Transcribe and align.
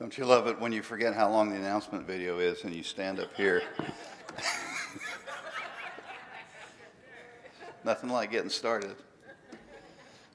Don't 0.00 0.16
you 0.16 0.24
love 0.24 0.46
it 0.46 0.58
when 0.58 0.72
you 0.72 0.80
forget 0.80 1.12
how 1.12 1.30
long 1.30 1.50
the 1.50 1.56
announcement 1.56 2.06
video 2.06 2.38
is 2.38 2.64
and 2.64 2.74
you 2.74 2.82
stand 2.82 3.20
up 3.20 3.34
here? 3.36 3.60
Nothing 7.84 8.08
like 8.08 8.30
getting 8.30 8.48
started. 8.48 8.96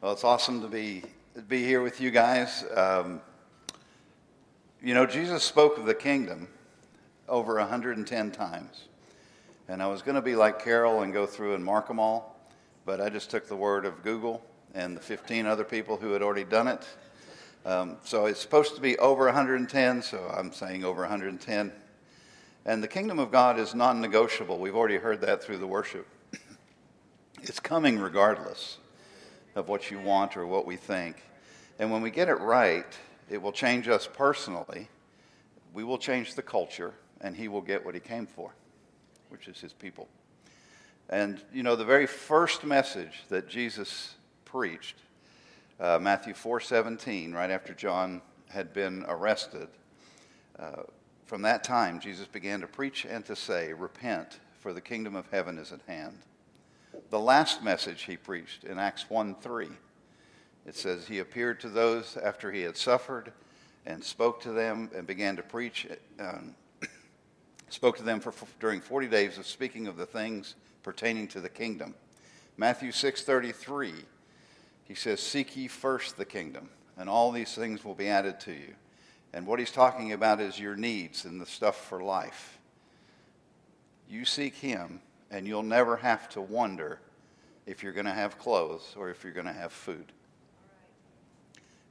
Well, 0.01 0.11
it's 0.11 0.23
awesome 0.23 0.61
to 0.61 0.67
be 0.67 1.01
be 1.47 1.63
here 1.63 1.81
with 1.81 1.99
you 1.99 2.11
guys. 2.11 2.63
Um, 2.75 3.21
you 4.83 4.93
know, 4.93 5.07
Jesus 5.07 5.43
spoke 5.43 5.79
of 5.79 5.87
the 5.87 5.95
kingdom 5.95 6.47
over 7.27 7.55
110 7.55 8.29
times, 8.29 8.83
and 9.67 9.81
I 9.81 9.87
was 9.87 10.03
going 10.03 10.13
to 10.13 10.21
be 10.21 10.35
like 10.35 10.63
Carol 10.63 11.01
and 11.01 11.11
go 11.11 11.25
through 11.25 11.55
and 11.55 11.65
mark 11.65 11.87
them 11.87 11.99
all, 11.99 12.39
but 12.85 13.01
I 13.01 13.09
just 13.09 13.31
took 13.31 13.47
the 13.47 13.55
word 13.55 13.87
of 13.87 14.03
Google 14.03 14.45
and 14.75 14.95
the 14.95 15.01
15 15.01 15.47
other 15.47 15.63
people 15.63 15.97
who 15.97 16.11
had 16.11 16.21
already 16.21 16.43
done 16.43 16.67
it 16.67 16.85
um, 17.65 17.97
so 18.03 18.27
it's 18.27 18.39
supposed 18.39 18.75
to 18.75 18.81
be 18.81 18.95
over 18.99 19.25
110, 19.25 20.03
so 20.03 20.31
I'm 20.31 20.53
saying 20.53 20.83
over 20.83 21.01
110. 21.01 21.71
And 22.63 22.83
the 22.83 22.87
kingdom 22.87 23.17
of 23.17 23.31
God 23.31 23.57
is 23.57 23.73
non 23.73 24.01
negotiable. 24.01 24.59
We've 24.59 24.75
already 24.75 24.97
heard 24.97 25.21
that 25.21 25.43
through 25.43 25.57
the 25.57 25.67
worship. 25.67 26.07
it's 27.41 27.59
coming 27.59 27.97
regardless 27.97 28.77
of 29.55 29.67
what 29.67 29.89
you 29.89 29.99
want 29.99 30.37
or 30.37 30.45
what 30.45 30.67
we 30.67 30.75
think. 30.75 31.23
And 31.79 31.91
when 31.91 32.03
we 32.03 32.11
get 32.11 32.29
it 32.29 32.39
right, 32.39 32.85
it 33.31 33.41
will 33.41 33.51
change 33.51 33.87
us 33.87 34.07
personally. 34.11 34.87
We 35.73 35.83
will 35.83 35.97
change 35.97 36.35
the 36.35 36.43
culture, 36.43 36.93
and 37.19 37.35
He 37.35 37.47
will 37.47 37.61
get 37.61 37.83
what 37.83 37.95
He 37.95 37.99
came 37.99 38.27
for, 38.27 38.53
which 39.29 39.47
is 39.47 39.59
His 39.59 39.73
people. 39.73 40.07
And, 41.09 41.41
you 41.51 41.63
know, 41.63 41.75
the 41.75 41.85
very 41.85 42.05
first 42.05 42.63
message 42.63 43.23
that 43.29 43.49
Jesus 43.49 44.13
preached 44.45 44.97
uh, 45.79 45.99
Matthew 45.99 46.33
4:17, 46.33 47.33
right 47.33 47.49
after 47.49 47.73
John 47.73 48.21
had 48.49 48.73
been 48.73 49.05
arrested. 49.07 49.67
Uh, 50.57 50.83
from 51.25 51.41
that 51.41 51.63
time, 51.63 51.99
Jesus 51.99 52.27
began 52.27 52.61
to 52.61 52.67
preach 52.67 53.05
and 53.05 53.25
to 53.25 53.35
say, 53.35 53.73
"Repent, 53.73 54.39
for 54.59 54.73
the 54.73 54.81
kingdom 54.81 55.15
of 55.15 55.29
heaven 55.31 55.57
is 55.57 55.71
at 55.71 55.81
hand." 55.87 56.21
The 57.09 57.19
last 57.19 57.61
message 57.61 58.03
he 58.03 58.15
preached 58.15 58.63
in 58.63 58.79
Acts 58.79 59.09
1:3, 59.09 59.77
it 60.65 60.75
says, 60.75 61.07
"He 61.07 61.19
appeared 61.19 61.59
to 61.61 61.69
those 61.69 62.15
after 62.17 62.51
he 62.51 62.61
had 62.61 62.77
suffered, 62.77 63.33
and 63.85 64.03
spoke 64.03 64.41
to 64.41 64.51
them 64.51 64.89
and 64.95 65.05
began 65.05 65.35
to 65.35 65.43
preach." 65.43 65.87
Um, 66.19 66.55
spoke 67.69 67.97
to 67.97 68.03
them 68.03 68.21
for, 68.21 68.33
during 68.59 68.79
40 68.79 69.07
days 69.07 69.37
of 69.37 69.45
speaking 69.45 69.87
of 69.87 69.97
the 69.97 70.05
things 70.05 70.55
pertaining 70.83 71.27
to 71.29 71.41
the 71.41 71.49
kingdom. 71.49 71.95
Matthew 72.55 72.91
6:33 72.91 74.05
he 74.85 74.95
says, 74.95 75.19
Seek 75.19 75.57
ye 75.57 75.67
first 75.67 76.15
the 76.15 76.25
kingdom, 76.25 76.69
and 76.97 77.09
all 77.09 77.31
these 77.31 77.53
things 77.53 77.83
will 77.83 77.95
be 77.95 78.07
added 78.07 78.39
to 78.41 78.51
you. 78.51 78.75
And 79.33 79.45
what 79.45 79.59
he's 79.59 79.71
talking 79.71 80.13
about 80.13 80.39
is 80.39 80.59
your 80.59 80.75
needs 80.75 81.25
and 81.25 81.41
the 81.41 81.45
stuff 81.45 81.87
for 81.87 82.01
life. 82.01 82.57
You 84.09 84.23
seek 84.23 84.55
him, 84.55 85.01
and 85.29 85.47
you'll 85.47 85.63
never 85.63 85.97
have 85.97 86.29
to 86.29 86.41
wonder 86.41 86.99
if 87.65 87.83
you're 87.83 87.91
going 87.91 88.05
to 88.05 88.13
have 88.13 88.37
clothes 88.37 88.95
or 88.95 89.09
if 89.09 89.23
you're 89.23 89.33
going 89.33 89.47
to 89.47 89.53
have 89.53 89.73
food. 89.73 90.05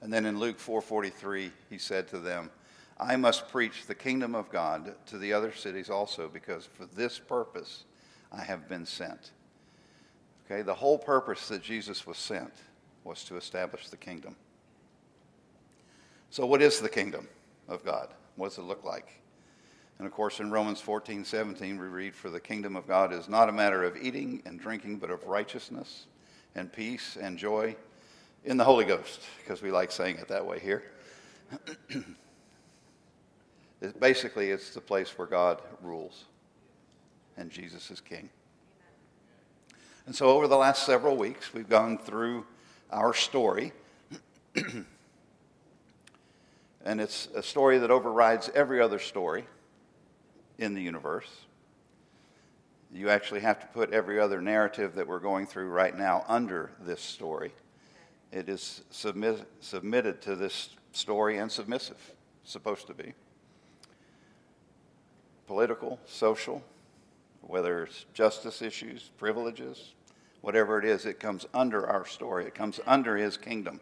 And 0.01 0.13
then 0.13 0.25
in 0.25 0.39
Luke 0.39 0.59
4:43, 0.59 1.51
he 1.69 1.79
said 1.79 2.09
to 2.09 2.19
them, 2.19 2.51
I 2.99 3.17
must 3.17 3.49
preach 3.49 3.87
the 3.87 3.95
kingdom 3.95 4.37
of 4.37 4.51
God 4.51 4.95
to 5.07 5.19
the 5.19 5.33
other 5.33 5.53
cities 5.53 5.91
also, 5.91 6.29
because 6.29 6.65
for 6.65 6.87
this 6.87 7.19
purpose 7.19 7.85
I 8.31 8.43
have 8.43 8.69
been 8.69 8.87
sent. 8.87 9.33
Okay, 10.47 10.63
the 10.63 10.75
whole 10.75 10.99
purpose 10.99 11.49
that 11.49 11.63
Jesus 11.63 12.07
was 12.07 12.19
sent 12.19 12.53
was 13.05 13.23
to 13.25 13.37
establish 13.37 13.89
the 13.89 13.97
kingdom. 13.97 14.35
So, 16.31 16.45
what 16.47 16.63
is 16.63 16.81
the 16.81 16.89
kingdom 16.89 17.29
of 17.69 17.85
God? 17.85 18.09
What 18.37 18.49
does 18.49 18.59
it 18.59 18.63
look 18.63 18.83
like? 18.85 19.21
And 19.99 20.07
of 20.07 20.13
course, 20.13 20.41
in 20.41 20.51
Romans 20.51 20.81
14, 20.81 21.25
17, 21.25 21.79
we 21.79 21.87
read, 21.87 22.15
For 22.15 22.31
the 22.31 22.41
kingdom 22.41 22.75
of 22.75 22.89
God 22.89 23.13
is 23.13 23.29
not 23.29 23.49
a 23.49 23.53
matter 23.53 23.85
of 23.85 23.97
eating 23.97 24.43
and 24.45 24.59
drinking, 24.59 24.97
but 24.97 25.11
of 25.11 25.25
righteousness 25.25 26.07
and 26.55 26.73
peace 26.73 27.17
and 27.21 27.39
joy 27.39 27.77
in 28.45 28.57
the 28.57 28.65
Holy 28.65 28.85
Ghost, 28.85 29.21
because 29.39 29.63
we 29.63 29.71
like 29.71 29.93
saying 29.93 30.17
it 30.17 30.29
that 30.29 30.45
way 30.45 30.59
here. 30.59 30.83
it, 33.81 34.01
basically, 34.01 34.51
it's 34.51 34.75
the 34.75 34.81
place 34.81 35.17
where 35.17 35.29
God 35.29 35.63
rules 35.81 36.25
and 37.37 37.51
Jesus 37.51 37.91
is 37.91 38.01
king. 38.01 38.29
And 40.07 40.15
so, 40.15 40.29
over 40.29 40.49
the 40.49 40.57
last 40.57 40.85
several 40.85 41.17
weeks, 41.17 41.55
we've 41.55 41.69
gone 41.69 41.97
through 41.97 42.45
our 42.91 43.15
story. 43.15 43.73
and 46.85 47.01
it's 47.01 47.29
a 47.35 47.43
story 47.43 47.79
that 47.79 47.91
overrides 47.91 48.51
every 48.55 48.81
other 48.81 48.99
story 48.99 49.47
in 50.59 50.75
the 50.75 50.83
universe. 50.83 51.29
You 52.93 53.11
actually 53.11 53.41
have 53.41 53.59
to 53.61 53.67
put 53.67 53.93
every 53.93 54.21
other 54.21 54.41
narrative 54.41 54.95
that 54.95 55.09
we're 55.09 55.19
going 55.19 55.47
through 55.47 55.69
right 55.69 55.97
now 55.97 56.25
under 56.29 56.71
this 56.81 57.01
story. 57.01 57.53
It 58.31 58.49
is 58.49 58.83
submit, 58.91 59.45
submitted 59.61 60.23
to 60.23 60.37
this 60.37 60.71
story 60.93 61.39
and 61.39 61.51
submissive, 61.51 62.13
supposed 62.45 62.87
to 62.87 62.95
be. 62.95 63.15
Political, 65.47 65.99
social, 66.07 66.63
whether 67.43 67.85
it's 67.85 68.07
justice 68.15 68.63
issues, 68.63 69.11
privileges, 69.19 69.95
whatever 70.45 70.79
it 70.79 70.85
is, 70.85 71.07
it 71.07 71.19
comes 71.19 71.47
under 71.55 71.87
our 71.87 72.05
story. 72.05 72.45
It 72.45 72.55
comes 72.55 72.79
under 72.87 73.17
His 73.17 73.39
kingdom. 73.39 73.81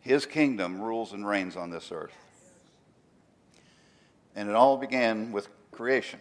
His 0.00 0.26
kingdom 0.26 0.80
rules 0.80 1.12
and 1.12 1.24
reigns 1.24 1.56
on 1.56 1.70
this 1.70 1.92
earth. 1.92 2.16
And 4.34 4.48
it 4.48 4.56
all 4.56 4.76
began 4.76 5.30
with 5.30 5.48
creation. 5.70 6.18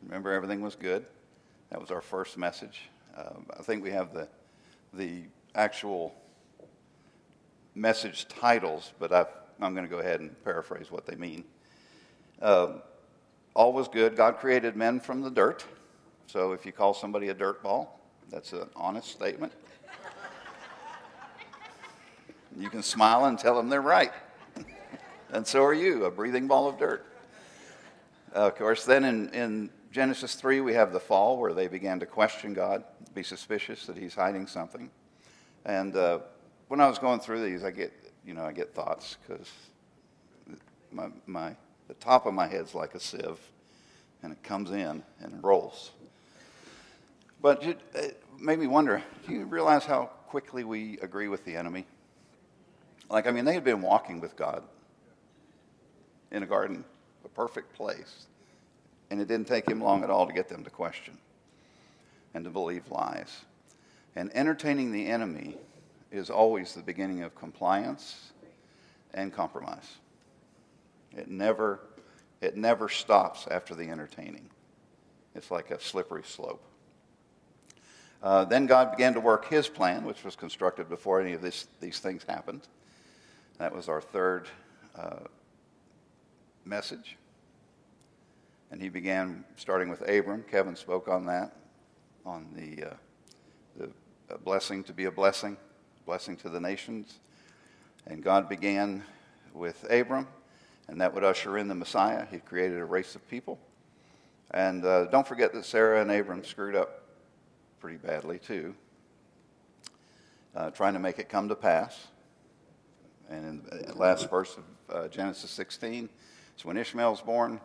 Remember, 0.00 0.32
everything 0.32 0.60
was 0.60 0.76
good. 0.76 1.04
That 1.70 1.80
was 1.80 1.90
our 1.90 2.00
first 2.00 2.38
message. 2.38 2.82
Uh, 3.16 3.30
I 3.58 3.62
think 3.62 3.82
we 3.82 3.90
have 3.90 4.14
the, 4.14 4.28
the 4.92 5.22
actual 5.56 6.14
message 7.74 8.28
titles, 8.28 8.92
but 9.00 9.12
i 9.12 9.26
am 9.60 9.74
going 9.74 9.84
to 9.84 9.90
go 9.90 9.98
ahead 9.98 10.20
and 10.20 10.44
paraphrase 10.44 10.92
what 10.92 11.04
they 11.04 11.16
mean. 11.16 11.42
Uh, 12.40 12.74
all 13.54 13.72
was 13.72 13.88
good. 13.88 14.14
God 14.14 14.38
created 14.38 14.76
men 14.76 15.00
from 15.00 15.20
the 15.20 15.30
dirt. 15.30 15.64
So 16.28 16.52
if 16.52 16.64
you 16.64 16.70
call 16.70 16.94
somebody 16.94 17.30
a 17.30 17.34
dirt 17.34 17.60
ball, 17.60 18.00
that's 18.30 18.52
an 18.52 18.68
honest 18.76 19.10
statement. 19.10 19.52
You 22.56 22.70
can 22.70 22.82
smile 22.82 23.24
and 23.24 23.38
tell 23.38 23.56
them 23.56 23.68
they're 23.68 23.80
right. 23.80 24.12
and 25.32 25.46
so 25.46 25.64
are 25.64 25.74
you, 25.74 26.04
a 26.04 26.10
breathing 26.10 26.46
ball 26.46 26.68
of 26.68 26.78
dirt. 26.78 27.04
Uh, 28.34 28.46
of 28.46 28.56
course, 28.56 28.84
then 28.84 29.04
in, 29.04 29.28
in 29.30 29.70
Genesis 29.90 30.34
3, 30.34 30.60
we 30.60 30.74
have 30.74 30.92
the 30.92 31.00
fall 31.00 31.38
where 31.38 31.52
they 31.52 31.68
began 31.68 32.00
to 32.00 32.06
question 32.06 32.54
God, 32.54 32.84
be 33.14 33.22
suspicious 33.22 33.86
that 33.86 33.96
he's 33.96 34.14
hiding 34.14 34.46
something. 34.46 34.90
And 35.64 35.96
uh, 35.96 36.20
when 36.68 36.80
I 36.80 36.88
was 36.88 36.98
going 36.98 37.20
through 37.20 37.44
these, 37.44 37.64
I 37.64 37.70
get, 37.70 37.92
you 38.24 38.34
know, 38.34 38.44
I 38.44 38.52
get 38.52 38.74
thoughts 38.74 39.16
because 39.26 39.50
my, 40.92 41.08
my, 41.26 41.56
the 41.88 41.94
top 41.94 42.26
of 42.26 42.34
my 42.34 42.46
head's 42.46 42.74
like 42.74 42.94
a 42.94 43.00
sieve, 43.00 43.38
and 44.22 44.32
it 44.32 44.42
comes 44.42 44.70
in 44.70 45.02
and 45.20 45.42
rolls. 45.42 45.90
But 47.44 47.62
it, 47.62 48.22
made 48.38 48.58
me 48.58 48.66
wonder 48.66 49.02
do 49.26 49.34
you 49.34 49.44
realize 49.44 49.84
how 49.84 50.06
quickly 50.28 50.64
we 50.64 50.98
agree 51.00 51.28
with 51.28 51.44
the 51.44 51.56
enemy? 51.56 51.84
Like, 53.10 53.26
I 53.26 53.32
mean, 53.32 53.44
they 53.44 53.52
had 53.52 53.64
been 53.64 53.82
walking 53.82 54.18
with 54.18 54.34
God 54.34 54.62
in 56.30 56.42
a 56.42 56.46
garden, 56.46 56.86
a 57.22 57.28
perfect 57.28 57.74
place, 57.74 58.28
and 59.10 59.20
it 59.20 59.28
didn't 59.28 59.46
take 59.46 59.68
him 59.68 59.82
long 59.82 60.02
at 60.02 60.08
all 60.08 60.26
to 60.26 60.32
get 60.32 60.48
them 60.48 60.64
to 60.64 60.70
question 60.70 61.18
and 62.32 62.44
to 62.44 62.50
believe 62.50 62.90
lies. 62.90 63.42
And 64.16 64.34
entertaining 64.34 64.90
the 64.90 65.06
enemy 65.06 65.58
is 66.10 66.30
always 66.30 66.72
the 66.72 66.82
beginning 66.82 67.24
of 67.24 67.34
compliance 67.34 68.32
and 69.12 69.34
compromise. 69.34 69.98
It 71.14 71.28
never, 71.28 71.80
it 72.40 72.56
never 72.56 72.88
stops 72.88 73.46
after 73.50 73.74
the 73.74 73.90
entertaining. 73.90 74.48
It's 75.34 75.50
like 75.50 75.70
a 75.70 75.78
slippery 75.78 76.22
slope. 76.24 76.64
Uh, 78.24 78.42
then 78.42 78.64
God 78.64 78.90
began 78.90 79.12
to 79.12 79.20
work 79.20 79.44
his 79.44 79.68
plan, 79.68 80.02
which 80.02 80.24
was 80.24 80.34
constructed 80.34 80.88
before 80.88 81.20
any 81.20 81.34
of 81.34 81.42
this, 81.42 81.68
these 81.80 81.98
things 81.98 82.24
happened. 82.26 82.66
That 83.58 83.74
was 83.74 83.86
our 83.90 84.00
third 84.00 84.48
uh, 84.96 85.24
message. 86.64 87.18
And 88.70 88.80
he 88.80 88.88
began 88.88 89.44
starting 89.56 89.90
with 89.90 90.08
Abram. 90.08 90.42
Kevin 90.50 90.74
spoke 90.74 91.06
on 91.06 91.26
that, 91.26 91.54
on 92.24 92.48
the, 92.56 92.92
uh, 92.92 92.94
the 93.78 93.90
blessing 94.38 94.82
to 94.84 94.94
be 94.94 95.04
a 95.04 95.12
blessing, 95.12 95.58
blessing 96.06 96.38
to 96.38 96.48
the 96.48 96.58
nations. 96.58 97.18
And 98.06 98.24
God 98.24 98.48
began 98.48 99.04
with 99.52 99.84
Abram, 99.90 100.28
and 100.88 100.98
that 101.02 101.12
would 101.12 101.24
usher 101.24 101.58
in 101.58 101.68
the 101.68 101.74
Messiah. 101.74 102.26
He 102.30 102.38
created 102.38 102.78
a 102.78 102.86
race 102.86 103.14
of 103.14 103.28
people. 103.28 103.58
And 104.52 104.82
uh, 104.86 105.04
don't 105.08 105.28
forget 105.28 105.52
that 105.52 105.66
Sarah 105.66 106.00
and 106.00 106.10
Abram 106.10 106.42
screwed 106.42 106.74
up 106.74 107.03
pretty 107.84 107.98
badly, 107.98 108.38
too, 108.38 108.74
uh, 110.56 110.70
trying 110.70 110.94
to 110.94 110.98
make 110.98 111.18
it 111.18 111.28
come 111.28 111.50
to 111.50 111.54
pass. 111.54 112.06
And 113.28 113.44
in 113.46 113.86
the 113.88 113.92
last 113.94 114.30
verse 114.30 114.56
of 114.56 114.96
uh, 114.96 115.08
Genesis 115.08 115.50
16. 115.50 116.08
It's 116.54 116.64
when 116.64 116.78
Ishmael's 116.78 117.20
born. 117.20 117.60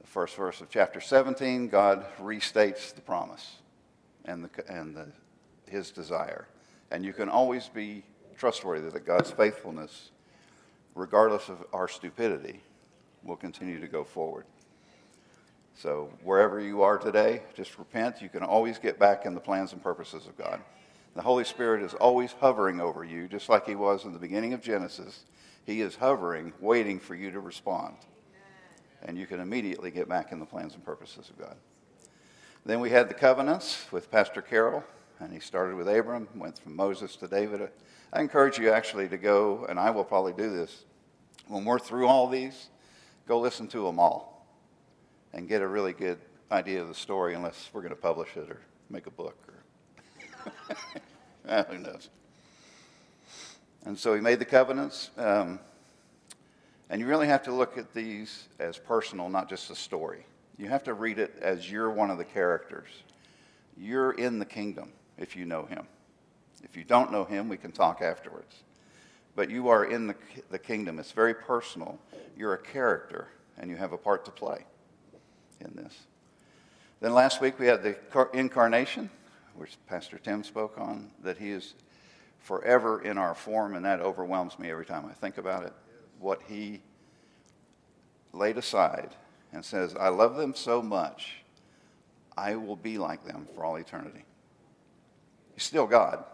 The 0.00 0.06
first 0.06 0.36
verse 0.36 0.60
of 0.60 0.70
chapter 0.70 1.00
17, 1.00 1.66
God 1.66 2.06
restates 2.20 2.94
the 2.94 3.00
promise 3.00 3.56
and, 4.26 4.44
the, 4.44 4.72
and 4.72 4.94
the, 4.94 5.08
his 5.68 5.90
desire. 5.90 6.46
And 6.92 7.04
you 7.04 7.12
can 7.12 7.28
always 7.28 7.66
be 7.66 8.04
trustworthy 8.38 8.90
that 8.90 9.04
God's 9.04 9.32
faithfulness, 9.32 10.12
regardless 10.94 11.48
of 11.48 11.64
our 11.72 11.88
stupidity, 11.88 12.60
will 13.24 13.34
continue 13.34 13.80
to 13.80 13.88
go 13.88 14.04
forward. 14.04 14.44
So 15.78 16.08
wherever 16.22 16.58
you 16.58 16.80
are 16.82 16.96
today, 16.96 17.42
just 17.54 17.78
repent. 17.78 18.22
You 18.22 18.30
can 18.30 18.42
always 18.42 18.78
get 18.78 18.98
back 18.98 19.26
in 19.26 19.34
the 19.34 19.40
plans 19.40 19.74
and 19.74 19.82
purposes 19.82 20.26
of 20.26 20.36
God. 20.38 20.60
The 21.14 21.20
Holy 21.20 21.44
Spirit 21.44 21.82
is 21.82 21.92
always 21.92 22.32
hovering 22.32 22.80
over 22.80 23.04
you, 23.04 23.28
just 23.28 23.50
like 23.50 23.66
He 23.66 23.74
was 23.74 24.06
in 24.06 24.14
the 24.14 24.18
beginning 24.18 24.54
of 24.54 24.62
Genesis. 24.62 25.24
He 25.66 25.82
is 25.82 25.96
hovering, 25.96 26.54
waiting 26.60 26.98
for 26.98 27.14
you 27.14 27.30
to 27.30 27.40
respond. 27.40 27.96
And 29.02 29.18
you 29.18 29.26
can 29.26 29.38
immediately 29.38 29.90
get 29.90 30.08
back 30.08 30.32
in 30.32 30.40
the 30.40 30.46
plans 30.46 30.74
and 30.74 30.82
purposes 30.82 31.28
of 31.28 31.38
God. 31.38 31.56
Then 32.64 32.80
we 32.80 32.88
had 32.88 33.10
the 33.10 33.14
covenants 33.14 33.86
with 33.92 34.10
Pastor 34.10 34.40
Carroll, 34.40 34.82
and 35.20 35.30
he 35.30 35.40
started 35.40 35.76
with 35.76 35.88
Abram, 35.88 36.26
went 36.34 36.58
from 36.58 36.74
Moses 36.74 37.16
to 37.16 37.28
David. 37.28 37.68
I 38.14 38.20
encourage 38.20 38.58
you 38.58 38.70
actually 38.70 39.08
to 39.08 39.18
go, 39.18 39.66
and 39.68 39.78
I 39.78 39.90
will 39.90 40.04
probably 40.04 40.32
do 40.32 40.50
this. 40.50 40.84
When 41.48 41.66
we're 41.66 41.78
through 41.78 42.06
all 42.06 42.28
these, 42.28 42.70
go 43.28 43.38
listen 43.38 43.68
to 43.68 43.84
them 43.84 43.98
all 43.98 44.35
and 45.36 45.46
get 45.46 45.60
a 45.60 45.68
really 45.68 45.92
good 45.92 46.18
idea 46.50 46.80
of 46.80 46.88
the 46.88 46.94
story, 46.94 47.34
unless 47.34 47.68
we're 47.74 47.82
going 47.82 47.94
to 47.94 48.00
publish 48.00 48.30
it 48.36 48.48
or 48.48 48.58
make 48.88 49.06
a 49.06 49.10
book. 49.10 49.36
Or 49.46 50.52
well, 51.44 51.62
who 51.70 51.78
knows? 51.78 52.08
And 53.84 53.98
so 53.98 54.14
he 54.14 54.20
made 54.22 54.38
the 54.38 54.46
covenants. 54.46 55.10
Um, 55.18 55.60
and 56.88 57.02
you 57.02 57.06
really 57.06 57.26
have 57.26 57.42
to 57.42 57.52
look 57.52 57.76
at 57.76 57.92
these 57.92 58.48
as 58.58 58.78
personal, 58.78 59.28
not 59.28 59.50
just 59.50 59.70
a 59.70 59.74
story. 59.74 60.24
You 60.56 60.68
have 60.70 60.84
to 60.84 60.94
read 60.94 61.18
it 61.18 61.36
as 61.42 61.70
you're 61.70 61.90
one 61.90 62.10
of 62.10 62.16
the 62.16 62.24
characters. 62.24 62.88
You're 63.76 64.12
in 64.12 64.38
the 64.38 64.46
kingdom 64.46 64.90
if 65.18 65.36
you 65.36 65.44
know 65.44 65.66
him. 65.66 65.86
If 66.64 66.78
you 66.78 66.84
don't 66.84 67.12
know 67.12 67.24
him, 67.24 67.50
we 67.50 67.58
can 67.58 67.72
talk 67.72 68.00
afterwards. 68.00 68.62
But 69.34 69.50
you 69.50 69.68
are 69.68 69.84
in 69.84 70.06
the, 70.06 70.14
the 70.50 70.58
kingdom. 70.58 70.98
It's 70.98 71.12
very 71.12 71.34
personal. 71.34 71.98
You're 72.38 72.54
a 72.54 72.58
character, 72.58 73.28
and 73.58 73.68
you 73.68 73.76
have 73.76 73.92
a 73.92 73.98
part 73.98 74.24
to 74.24 74.30
play 74.30 74.64
in 75.60 75.72
this. 75.74 75.94
Then 77.00 77.12
last 77.12 77.40
week 77.40 77.58
we 77.58 77.66
had 77.66 77.82
the 77.82 77.96
incarnation, 78.32 79.10
which 79.54 79.76
Pastor 79.86 80.18
Tim 80.18 80.42
spoke 80.44 80.78
on, 80.78 81.10
that 81.22 81.38
he 81.38 81.50
is 81.50 81.74
forever 82.40 83.02
in 83.02 83.18
our 83.18 83.34
form, 83.34 83.74
and 83.74 83.84
that 83.84 84.00
overwhelms 84.00 84.58
me 84.58 84.70
every 84.70 84.86
time 84.86 85.04
I 85.06 85.12
think 85.12 85.38
about 85.38 85.64
it. 85.64 85.72
What 86.18 86.40
he 86.46 86.80
laid 88.32 88.56
aside 88.56 89.10
and 89.52 89.64
says, 89.64 89.94
I 89.98 90.08
love 90.08 90.36
them 90.36 90.54
so 90.54 90.80
much, 90.82 91.38
I 92.36 92.54
will 92.56 92.76
be 92.76 92.98
like 92.98 93.24
them 93.24 93.48
for 93.54 93.64
all 93.64 93.76
eternity. 93.76 94.24
He's 95.54 95.64
still 95.64 95.86
God, 95.86 96.24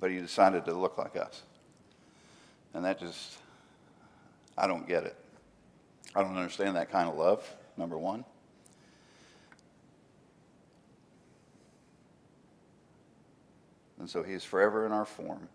but 0.00 0.10
he 0.10 0.18
decided 0.18 0.64
to 0.66 0.74
look 0.74 0.96
like 0.96 1.16
us. 1.16 1.42
And 2.74 2.84
that 2.84 2.98
just, 2.98 3.36
I 4.56 4.66
don't 4.66 4.86
get 4.86 5.04
it. 5.04 5.16
I 6.14 6.22
don't 6.22 6.36
understand 6.36 6.76
that 6.76 6.90
kind 6.90 7.08
of 7.08 7.16
love, 7.16 7.48
number 7.76 7.98
one. 7.98 8.24
And 13.98 14.10
so 14.10 14.22
he 14.22 14.32
is 14.32 14.44
forever 14.44 14.84
in 14.84 14.92
our 14.92 15.04
form. 15.04 15.48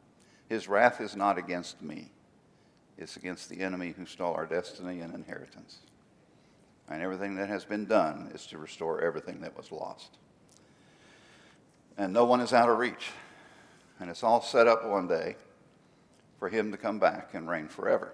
His 0.48 0.68
wrath 0.68 1.02
is 1.02 1.16
not 1.16 1.38
against 1.38 1.82
me, 1.82 2.12
it's 2.98 3.18
against 3.18 3.50
the 3.50 3.60
enemy 3.60 3.94
who 3.98 4.06
stole 4.06 4.34
our 4.34 4.46
destiny 4.46 5.02
and 5.02 5.14
inheritance. 5.14 5.80
And 6.90 7.02
everything 7.02 7.36
that 7.36 7.50
has 7.50 7.66
been 7.66 7.86
done 7.86 8.32
is 8.34 8.48
to 8.48 8.58
restore 8.58 9.02
everything 9.02 9.42
that 9.42 9.58
was 9.58 9.72
lost 9.72 10.18
and 11.98 12.14
no 12.14 12.26
one 12.26 12.42
is 12.42 12.54
out 12.54 12.70
of 12.70 12.78
reach. 12.78 13.12
And 14.00 14.10
it's 14.10 14.24
all 14.24 14.42
set 14.42 14.68
up 14.68 14.86
one 14.86 15.08
day 15.08 15.36
for 16.40 16.50
him 16.50 16.72
to 16.72 16.78
come 16.78 17.00
back 17.00 17.34
and 17.34 17.50
reign 17.50 17.68
forever. 17.68 18.14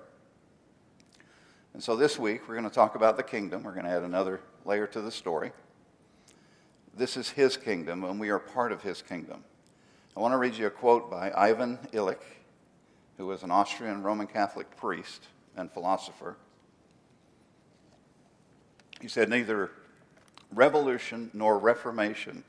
And 1.74 1.84
so 1.84 1.96
this 1.96 2.20
week, 2.20 2.48
we're 2.48 2.54
going 2.54 2.70
to 2.70 2.74
talk 2.74 2.96
about 2.96 3.18
the 3.18 3.24
kingdom. 3.24 3.64
We're 3.64 3.74
going 3.74 3.86
to 3.86 3.92
add 3.92 4.04
another 4.04 4.42
layer 4.64 4.86
to 4.88 5.02
the 5.02 5.12
story. 5.12 5.52
This 6.96 7.18
is 7.18 7.30
his 7.30 7.58
kingdom, 7.58 8.04
and 8.04 8.20
we 8.20 8.30
are 8.30 8.38
part 8.40 8.72
of 8.72 8.84
his 8.84 9.02
kingdom. 9.02 9.44
I 10.16 10.20
want 10.20 10.34
to 10.34 10.38
read 10.38 10.56
you 10.56 10.68
a 10.68 10.70
quote 10.70 11.10
by 11.10 11.32
Ivan 11.36 11.80
Illich, 11.92 12.22
who 13.18 13.26
was 13.26 13.42
an 13.42 13.50
Austrian 13.50 14.04
Roman 14.04 14.28
Catholic 14.28 14.76
priest 14.78 15.28
and 15.58 15.72
philosopher. 15.72 16.38
He 19.02 19.08
said, 19.08 19.30
Neither 19.30 19.72
revolution 20.54 21.32
nor 21.34 21.58
reformation 21.58 22.44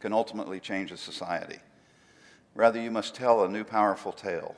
can 0.00 0.12
ultimately 0.12 0.58
change 0.58 0.90
a 0.90 0.96
society. 0.96 1.58
Rather, 2.56 2.80
you 2.80 2.90
must 2.90 3.14
tell 3.14 3.44
a 3.44 3.48
new 3.48 3.62
powerful 3.62 4.12
tale, 4.12 4.56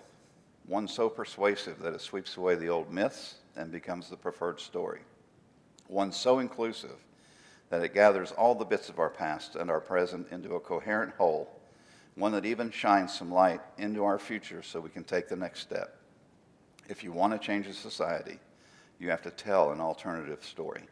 one 0.66 0.88
so 0.88 1.08
persuasive 1.08 1.78
that 1.80 1.94
it 1.94 2.00
sweeps 2.00 2.36
away 2.36 2.54
the 2.54 2.68
old 2.68 2.92
myths 2.92 3.36
and 3.56 3.70
becomes 3.70 4.10
the 4.10 4.16
preferred 4.16 4.60
story, 4.60 5.00
one 5.86 6.12
so 6.12 6.40
inclusive 6.40 6.96
that 7.70 7.82
it 7.82 7.94
gathers 7.94 8.32
all 8.32 8.54
the 8.54 8.64
bits 8.64 8.88
of 8.88 8.98
our 8.98 9.10
past 9.10 9.56
and 9.56 9.70
our 9.70 9.80
present 9.80 10.26
into 10.30 10.54
a 10.54 10.60
coherent 10.60 11.14
whole, 11.16 11.48
one 12.14 12.32
that 12.32 12.46
even 12.46 12.70
shines 12.70 13.12
some 13.12 13.32
light 13.32 13.60
into 13.78 14.04
our 14.04 14.18
future 14.18 14.62
so 14.62 14.80
we 14.80 14.90
can 14.90 15.04
take 15.04 15.28
the 15.28 15.36
next 15.36 15.60
step. 15.60 15.96
If 16.88 17.02
you 17.02 17.12
want 17.12 17.32
to 17.32 17.44
change 17.44 17.66
a 17.66 17.72
society, 17.72 18.38
you 18.98 19.10
have 19.10 19.22
to 19.22 19.30
tell 19.30 19.72
an 19.72 19.80
alternative 19.80 20.44
story. 20.44 20.84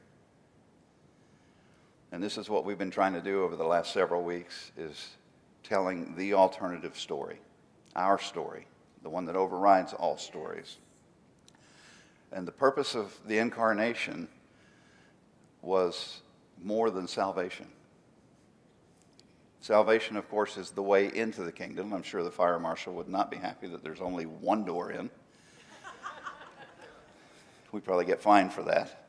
And 2.13 2.23
this 2.23 2.37
is 2.37 2.51
what 2.51 2.65
we've 2.65 2.79
been 2.79 2.91
trying 2.91 3.15
to 3.15 3.21
do 3.21 3.43
over 3.43 3.57
the 3.57 3.65
last 3.65 3.93
several 3.93 4.23
weeks 4.23 4.73
is 4.77 5.17
telling 5.63 6.15
the 6.17 6.35
alternative 6.35 6.97
story, 6.97 7.41
our 7.97 8.19
story, 8.19 8.67
the 9.05 9.11
one 9.11 9.27
that 9.27 9.37
overrides 9.37 9.93
all 9.93 10.17
stories. 10.17 10.79
And 12.33 12.49
the 12.49 12.53
purpose 12.53 12.97
of 12.97 13.17
the 13.29 13.39
incarnation 13.39 14.27
was 15.63 16.21
more 16.61 16.91
than 16.91 17.07
salvation. 17.07 17.67
Salvation, 19.61 20.17
of 20.17 20.29
course, 20.29 20.57
is 20.57 20.71
the 20.71 20.83
way 20.83 21.15
into 21.15 21.43
the 21.43 21.53
kingdom. 21.53 21.93
I'm 21.93 22.03
sure 22.03 22.25
the 22.25 22.31
fire 22.31 22.59
marshal 22.59 22.95
would 22.95 23.09
not 23.09 23.31
be 23.31 23.37
happy 23.37 23.69
that 23.69 23.85
there's 23.85 24.01
only 24.01 24.25
one 24.25 24.65
door 24.65 24.91
in. 24.91 25.11
we 27.73 27.81
probably 27.81 28.07
get 28.07 28.21
fined 28.21 28.53
for 28.53 28.63
that. 28.65 29.09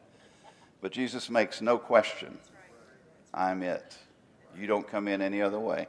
But 0.82 0.92
Jesus 0.92 1.30
makes 1.30 1.62
no 1.62 1.78
question 1.78 2.38
I'm 3.34 3.64
it. 3.64 3.98
You 4.58 4.68
don't 4.68 4.88
come 4.88 5.08
in 5.08 5.22
any 5.22 5.42
other 5.42 5.60
way. 5.60 5.88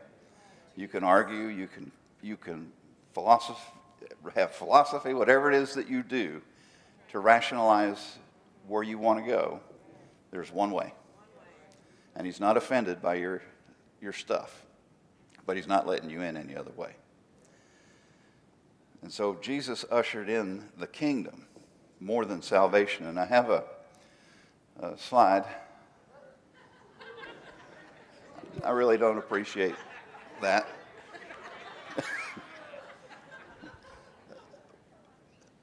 You 0.75 0.88
can 0.88 1.04
argue, 1.04 1.47
you 1.47 1.69
can, 1.69 1.92
you 2.23 2.37
can 2.37 2.73
philosophy, 3.14 3.61
have 4.34 4.52
philosophy, 4.52 5.14
whatever 5.14 5.50
it 5.50 5.56
is 5.56 5.75
that 5.75 5.88
you 5.88 6.02
do 6.02 6.42
to 7.10 7.18
rationalize 7.18 8.18
where 8.66 8.82
you 8.82 8.98
want 8.98 9.25
to 9.25 9.30
go. 9.30 9.60
There's 10.30 10.52
one 10.52 10.70
way. 10.70 10.92
And 12.14 12.26
he's 12.26 12.40
not 12.40 12.56
offended 12.56 13.02
by 13.02 13.16
your, 13.16 13.42
your 14.00 14.12
stuff, 14.12 14.64
but 15.44 15.56
he's 15.56 15.66
not 15.66 15.86
letting 15.86 16.10
you 16.10 16.22
in 16.22 16.36
any 16.36 16.56
other 16.56 16.72
way. 16.76 16.92
And 19.02 19.12
so 19.12 19.36
Jesus 19.40 19.84
ushered 19.90 20.28
in 20.28 20.64
the 20.78 20.86
kingdom 20.86 21.46
more 22.00 22.25
than 22.25 22.42
salvation. 22.42 23.06
And 23.06 23.20
I 23.20 23.26
have 23.26 23.50
a, 23.50 23.64
a 24.80 24.98
slide 24.98 25.44
I 28.64 28.70
really 28.70 28.96
don't 28.96 29.18
appreciate 29.18 29.75
that. 30.40 30.66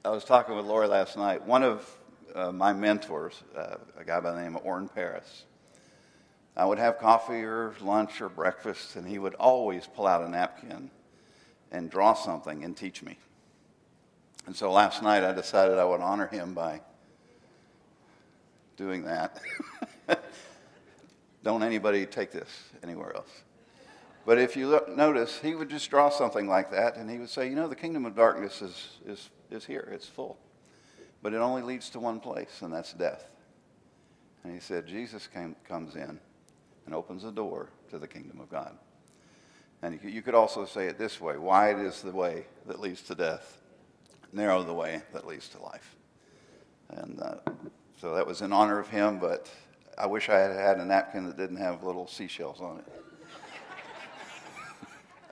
I 0.06 0.10
was 0.10 0.22
talking 0.22 0.54
with 0.54 0.66
Lori 0.66 0.86
last 0.86 1.16
night. 1.16 1.46
One 1.46 1.62
of 1.62 1.90
uh, 2.34 2.52
my 2.52 2.74
mentors, 2.74 3.42
uh, 3.56 3.76
a 3.96 4.04
guy 4.04 4.20
by 4.20 4.32
the 4.32 4.40
name 4.42 4.54
of 4.54 4.62
Orrin 4.62 4.86
Paris, 4.86 5.44
I 6.54 6.66
would 6.66 6.76
have 6.76 6.98
coffee 6.98 7.42
or 7.42 7.74
lunch 7.80 8.20
or 8.20 8.28
breakfast, 8.28 8.96
and 8.96 9.08
he 9.08 9.18
would 9.18 9.34
always 9.36 9.86
pull 9.86 10.06
out 10.06 10.22
a 10.22 10.28
napkin 10.28 10.90
and 11.72 11.90
draw 11.90 12.12
something 12.12 12.64
and 12.64 12.76
teach 12.76 13.02
me. 13.02 13.16
And 14.44 14.54
so 14.54 14.70
last 14.70 15.02
night 15.02 15.24
I 15.24 15.32
decided 15.32 15.78
I 15.78 15.86
would 15.86 16.02
honor 16.02 16.26
him 16.26 16.52
by 16.52 16.82
doing 18.76 19.04
that. 19.04 19.40
Don't 21.42 21.62
anybody 21.62 22.04
take 22.04 22.30
this 22.30 22.50
anywhere 22.82 23.16
else. 23.16 23.30
But 24.26 24.38
if 24.38 24.56
you 24.56 24.68
look, 24.68 24.88
notice, 24.88 25.38
he 25.38 25.54
would 25.54 25.68
just 25.68 25.90
draw 25.90 26.08
something 26.08 26.48
like 26.48 26.70
that, 26.70 26.96
and 26.96 27.10
he 27.10 27.18
would 27.18 27.28
say, 27.28 27.48
You 27.48 27.56
know, 27.56 27.68
the 27.68 27.76
kingdom 27.76 28.06
of 28.06 28.16
darkness 28.16 28.62
is, 28.62 28.98
is, 29.06 29.30
is 29.50 29.64
here, 29.64 29.88
it's 29.92 30.06
full. 30.06 30.38
But 31.22 31.34
it 31.34 31.38
only 31.38 31.62
leads 31.62 31.90
to 31.90 32.00
one 32.00 32.20
place, 32.20 32.62
and 32.62 32.72
that's 32.72 32.92
death. 32.92 33.28
And 34.42 34.52
he 34.52 34.60
said, 34.60 34.86
Jesus 34.86 35.26
came, 35.26 35.56
comes 35.66 35.96
in 35.96 36.18
and 36.86 36.94
opens 36.94 37.22
the 37.22 37.32
door 37.32 37.70
to 37.90 37.98
the 37.98 38.06
kingdom 38.08 38.40
of 38.40 38.50
God. 38.50 38.76
And 39.82 39.98
you 40.02 40.22
could 40.22 40.34
also 40.34 40.64
say 40.64 40.86
it 40.86 40.98
this 40.98 41.20
way 41.20 41.36
wide 41.36 41.78
is 41.78 42.00
the 42.00 42.10
way 42.10 42.46
that 42.66 42.80
leads 42.80 43.02
to 43.02 43.14
death, 43.14 43.58
narrow 44.32 44.62
the 44.62 44.72
way 44.72 45.02
that 45.12 45.26
leads 45.26 45.48
to 45.50 45.62
life. 45.62 45.96
And 46.90 47.20
uh, 47.20 47.34
so 48.00 48.14
that 48.14 48.26
was 48.26 48.40
in 48.40 48.52
honor 48.52 48.78
of 48.78 48.88
him, 48.88 49.18
but 49.18 49.50
I 49.98 50.06
wish 50.06 50.28
I 50.28 50.38
had 50.38 50.52
had 50.52 50.78
a 50.78 50.84
napkin 50.84 51.26
that 51.26 51.36
didn't 51.36 51.56
have 51.56 51.82
little 51.82 52.06
seashells 52.06 52.60
on 52.60 52.78
it. 52.78 53.03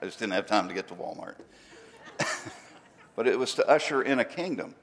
I 0.03 0.07
just 0.07 0.19
didn't 0.19 0.33
have 0.33 0.47
time 0.47 0.67
to 0.67 0.75
get 0.75 0.89
to 0.89 0.95
Walmart. 0.95 1.37
but 3.17 3.29
it 3.29 3.39
was 3.39 3.55
to 3.55 3.69
usher 3.69 4.03
in 4.03 4.19
a 4.19 4.25
kingdom. 4.25 4.75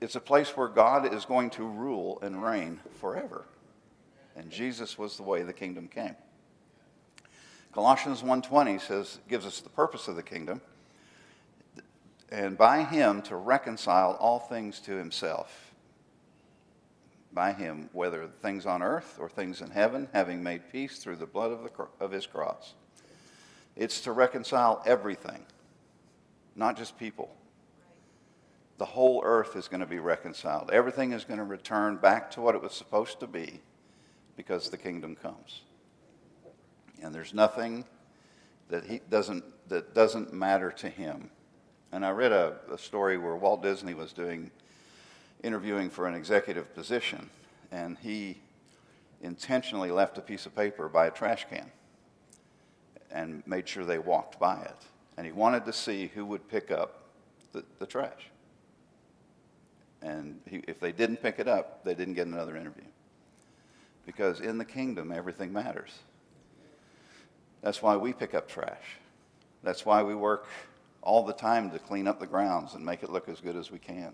It's 0.00 0.14
a 0.14 0.20
place 0.20 0.56
where 0.56 0.68
God 0.68 1.12
is 1.12 1.26
going 1.26 1.50
to 1.50 1.64
rule 1.64 2.18
and 2.22 2.42
reign 2.42 2.80
forever. 3.00 3.44
And 4.34 4.50
Jesus 4.50 4.96
was 4.96 5.18
the 5.18 5.24
way 5.24 5.42
the 5.42 5.52
kingdom 5.52 5.88
came. 5.88 6.16
Colossians 7.74 8.22
1:20 8.22 8.80
says 8.80 9.18
gives 9.28 9.44
us 9.44 9.60
the 9.60 9.68
purpose 9.68 10.08
of 10.08 10.16
the 10.16 10.22
kingdom 10.22 10.62
and 12.30 12.56
by 12.56 12.84
him 12.84 13.20
to 13.22 13.36
reconcile 13.36 14.16
all 14.18 14.38
things 14.38 14.80
to 14.80 14.92
himself. 14.92 15.74
By 17.30 17.52
him, 17.52 17.90
whether 17.92 18.26
things 18.26 18.64
on 18.64 18.82
earth 18.82 19.18
or 19.20 19.28
things 19.28 19.60
in 19.60 19.70
heaven, 19.70 20.08
having 20.14 20.42
made 20.42 20.70
peace 20.72 20.98
through 20.98 21.16
the 21.16 21.26
blood 21.26 21.50
of, 21.50 21.62
the, 21.62 21.88
of 22.00 22.10
his 22.10 22.26
cross. 22.26 22.74
It's 23.76 24.02
to 24.02 24.12
reconcile 24.12 24.82
everything, 24.84 25.44
not 26.54 26.76
just 26.76 26.98
people. 26.98 27.34
The 28.78 28.84
whole 28.84 29.22
earth 29.24 29.56
is 29.56 29.68
going 29.68 29.80
to 29.80 29.86
be 29.86 29.98
reconciled. 29.98 30.70
Everything 30.70 31.12
is 31.12 31.24
going 31.24 31.38
to 31.38 31.44
return 31.44 31.96
back 31.96 32.30
to 32.32 32.40
what 32.40 32.54
it 32.54 32.62
was 32.62 32.72
supposed 32.72 33.20
to 33.20 33.26
be 33.26 33.60
because 34.36 34.68
the 34.68 34.76
kingdom 34.76 35.14
comes. 35.14 35.62
And 37.02 37.14
there's 37.14 37.32
nothing 37.32 37.84
that 38.68 38.84
he 38.84 39.00
doesn't 39.10 39.44
that 39.68 39.94
doesn't 39.94 40.32
matter 40.32 40.70
to 40.70 40.88
him. 40.88 41.30
And 41.92 42.04
I 42.04 42.10
read 42.10 42.32
a, 42.32 42.56
a 42.70 42.78
story 42.78 43.16
where 43.16 43.36
Walt 43.36 43.62
Disney 43.62 43.94
was 43.94 44.12
doing 44.12 44.50
interviewing 45.42 45.90
for 45.90 46.06
an 46.06 46.14
executive 46.14 46.74
position, 46.74 47.28
and 47.70 47.96
he 47.98 48.38
intentionally 49.22 49.90
left 49.90 50.18
a 50.18 50.20
piece 50.20 50.46
of 50.46 50.54
paper 50.54 50.88
by 50.88 51.06
a 51.06 51.10
trash 51.10 51.46
can 51.48 51.70
and 53.12 53.42
made 53.46 53.68
sure 53.68 53.84
they 53.84 53.98
walked 53.98 54.38
by 54.38 54.60
it. 54.62 54.76
And 55.16 55.26
he 55.26 55.32
wanted 55.32 55.64
to 55.66 55.72
see 55.72 56.10
who 56.14 56.24
would 56.26 56.48
pick 56.48 56.70
up 56.70 57.04
the, 57.52 57.64
the 57.78 57.86
trash. 57.86 58.30
And 60.00 60.40
he, 60.48 60.62
if 60.66 60.80
they 60.80 60.90
didn't 60.92 61.18
pick 61.18 61.38
it 61.38 61.46
up, 61.46 61.84
they 61.84 61.94
didn't 61.94 62.14
get 62.14 62.26
another 62.26 62.56
interview. 62.56 62.84
Because 64.06 64.40
in 64.40 64.58
the 64.58 64.64
kingdom, 64.64 65.12
everything 65.12 65.52
matters. 65.52 65.90
That's 67.62 67.80
why 67.80 67.96
we 67.96 68.12
pick 68.12 68.34
up 68.34 68.48
trash. 68.48 68.96
That's 69.62 69.86
why 69.86 70.02
we 70.02 70.14
work 70.14 70.48
all 71.02 71.24
the 71.24 71.32
time 71.32 71.70
to 71.70 71.78
clean 71.78 72.08
up 72.08 72.18
the 72.18 72.26
grounds 72.26 72.74
and 72.74 72.84
make 72.84 73.02
it 73.02 73.10
look 73.10 73.28
as 73.28 73.40
good 73.40 73.56
as 73.56 73.70
we 73.70 73.78
can. 73.78 74.12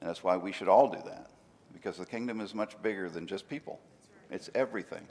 And 0.00 0.08
that's 0.08 0.24
why 0.24 0.36
we 0.36 0.50
should 0.50 0.68
all 0.68 0.88
do 0.88 0.98
that. 1.04 1.30
Because 1.72 1.98
the 1.98 2.06
kingdom 2.06 2.40
is 2.40 2.54
much 2.54 2.80
bigger 2.82 3.08
than 3.08 3.26
just 3.26 3.48
people, 3.48 3.78
it's 4.30 4.50
everything. 4.54 5.06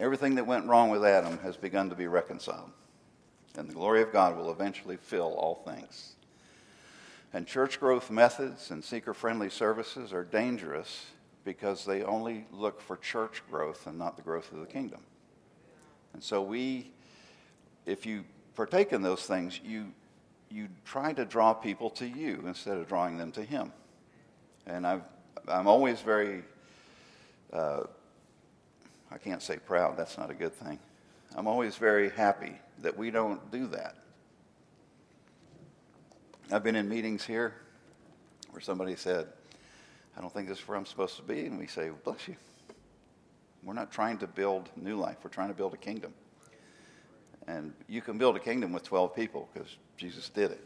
Everything 0.00 0.34
that 0.36 0.46
went 0.46 0.66
wrong 0.66 0.88
with 0.88 1.04
Adam 1.04 1.38
has 1.40 1.58
begun 1.58 1.90
to 1.90 1.94
be 1.94 2.06
reconciled. 2.06 2.70
And 3.56 3.68
the 3.68 3.74
glory 3.74 4.00
of 4.00 4.12
God 4.12 4.36
will 4.36 4.50
eventually 4.50 4.96
fill 4.96 5.34
all 5.34 5.56
things. 5.66 6.14
And 7.34 7.46
church 7.46 7.78
growth 7.78 8.10
methods 8.10 8.70
and 8.70 8.82
seeker 8.82 9.12
friendly 9.12 9.50
services 9.50 10.12
are 10.14 10.24
dangerous 10.24 11.06
because 11.44 11.84
they 11.84 12.02
only 12.02 12.46
look 12.50 12.80
for 12.80 12.96
church 12.96 13.42
growth 13.50 13.86
and 13.86 13.98
not 13.98 14.16
the 14.16 14.22
growth 14.22 14.50
of 14.52 14.60
the 14.60 14.66
kingdom. 14.66 15.00
And 16.14 16.22
so 16.22 16.40
we, 16.42 16.90
if 17.84 18.06
you 18.06 18.24
partake 18.54 18.92
in 18.92 19.02
those 19.02 19.24
things, 19.24 19.60
you, 19.62 19.92
you 20.50 20.68
try 20.84 21.12
to 21.12 21.24
draw 21.26 21.52
people 21.52 21.90
to 21.90 22.06
you 22.06 22.42
instead 22.46 22.78
of 22.78 22.88
drawing 22.88 23.18
them 23.18 23.32
to 23.32 23.42
Him. 23.42 23.72
And 24.66 24.86
i 24.86 25.00
am 25.48 25.66
always 25.66 26.00
very, 26.00 26.42
uh, 27.52 27.82
I 29.12 29.18
can't 29.18 29.42
say 29.42 29.56
proud, 29.56 29.96
that's 29.96 30.16
not 30.16 30.30
a 30.30 30.34
good 30.34 30.54
thing. 30.54 30.78
I'm 31.34 31.46
always 31.46 31.76
very 31.76 32.10
happy 32.10 32.54
that 32.82 32.96
we 32.96 33.10
don't 33.10 33.50
do 33.50 33.66
that. 33.68 33.96
I've 36.52 36.64
been 36.64 36.76
in 36.76 36.88
meetings 36.88 37.24
here 37.24 37.54
where 38.50 38.60
somebody 38.60 38.96
said, 38.96 39.28
I 40.16 40.20
don't 40.20 40.32
think 40.32 40.48
this 40.48 40.58
is 40.58 40.68
where 40.68 40.76
I'm 40.76 40.86
supposed 40.86 41.16
to 41.16 41.22
be. 41.22 41.46
And 41.46 41.58
we 41.58 41.66
say, 41.66 41.90
bless 42.04 42.26
you. 42.26 42.36
We're 43.62 43.74
not 43.74 43.92
trying 43.92 44.18
to 44.18 44.26
build 44.26 44.68
new 44.76 44.96
life, 44.96 45.18
we're 45.22 45.30
trying 45.30 45.48
to 45.48 45.54
build 45.54 45.74
a 45.74 45.76
kingdom. 45.76 46.12
And 47.46 47.72
you 47.88 48.00
can 48.00 48.18
build 48.18 48.36
a 48.36 48.40
kingdom 48.40 48.72
with 48.72 48.82
12 48.84 49.14
people 49.14 49.48
because 49.52 49.76
Jesus 49.96 50.28
did 50.28 50.50
it. 50.50 50.64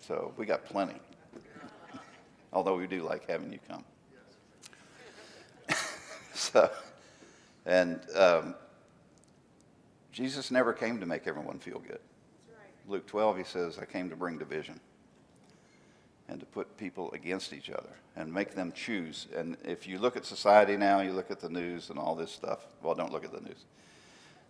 So 0.00 0.32
we 0.36 0.46
got 0.46 0.64
plenty. 0.64 0.96
Although 2.52 2.76
we 2.76 2.86
do 2.86 3.02
like 3.02 3.28
having 3.28 3.52
you 3.52 3.58
come. 3.68 3.84
so, 6.34 6.70
and 7.66 8.00
um, 8.16 8.54
Jesus 10.12 10.50
never 10.50 10.72
came 10.72 11.00
to 11.00 11.06
make 11.06 11.26
everyone 11.26 11.58
feel 11.58 11.78
good. 11.78 12.00
Luke 12.88 13.06
12, 13.06 13.38
he 13.38 13.44
says, 13.44 13.78
I 13.78 13.84
came 13.84 14.10
to 14.10 14.16
bring 14.16 14.38
division 14.38 14.80
and 16.28 16.40
to 16.40 16.46
put 16.46 16.76
people 16.76 17.10
against 17.12 17.52
each 17.52 17.70
other 17.70 17.90
and 18.16 18.32
make 18.32 18.54
them 18.54 18.72
choose. 18.72 19.26
And 19.36 19.56
if 19.64 19.86
you 19.86 19.98
look 19.98 20.16
at 20.16 20.24
society 20.24 20.76
now, 20.76 21.00
you 21.00 21.12
look 21.12 21.30
at 21.30 21.40
the 21.40 21.48
news 21.48 21.90
and 21.90 21.98
all 21.98 22.14
this 22.14 22.32
stuff. 22.32 22.66
Well, 22.82 22.94
don't 22.94 23.12
look 23.12 23.24
at 23.24 23.32
the 23.32 23.40
news. 23.40 23.64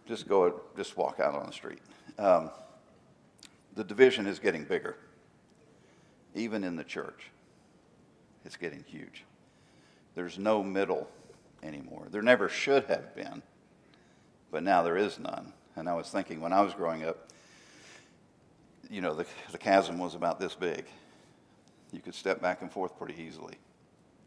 Just 0.06 0.28
go, 0.28 0.60
just 0.76 0.96
walk 0.96 1.20
out 1.20 1.34
on 1.34 1.46
the 1.46 1.52
street. 1.52 1.80
Um, 2.18 2.50
the 3.76 3.84
division 3.84 4.26
is 4.26 4.38
getting 4.38 4.64
bigger, 4.64 4.96
even 6.34 6.64
in 6.64 6.76
the 6.76 6.84
church. 6.84 7.30
It's 8.44 8.56
getting 8.56 8.84
huge. 8.84 9.24
There's 10.14 10.38
no 10.38 10.62
middle 10.62 11.08
anymore. 11.62 12.06
There 12.10 12.22
never 12.22 12.48
should 12.48 12.84
have 12.84 13.14
been, 13.14 13.42
but 14.50 14.62
now 14.62 14.82
there 14.82 14.96
is 14.96 15.18
none. 15.18 15.52
And 15.76 15.88
I 15.88 15.94
was 15.94 16.08
thinking 16.08 16.40
when 16.40 16.52
I 16.52 16.60
was 16.60 16.74
growing 16.74 17.04
up, 17.04 17.28
you 18.90 19.00
know, 19.00 19.14
the, 19.14 19.26
the 19.52 19.58
chasm 19.58 19.98
was 19.98 20.14
about 20.14 20.40
this 20.40 20.54
big 20.54 20.84
you 21.92 22.00
could 22.00 22.14
step 22.14 22.40
back 22.40 22.62
and 22.62 22.70
forth 22.70 22.96
pretty 22.96 23.20
easily, 23.20 23.54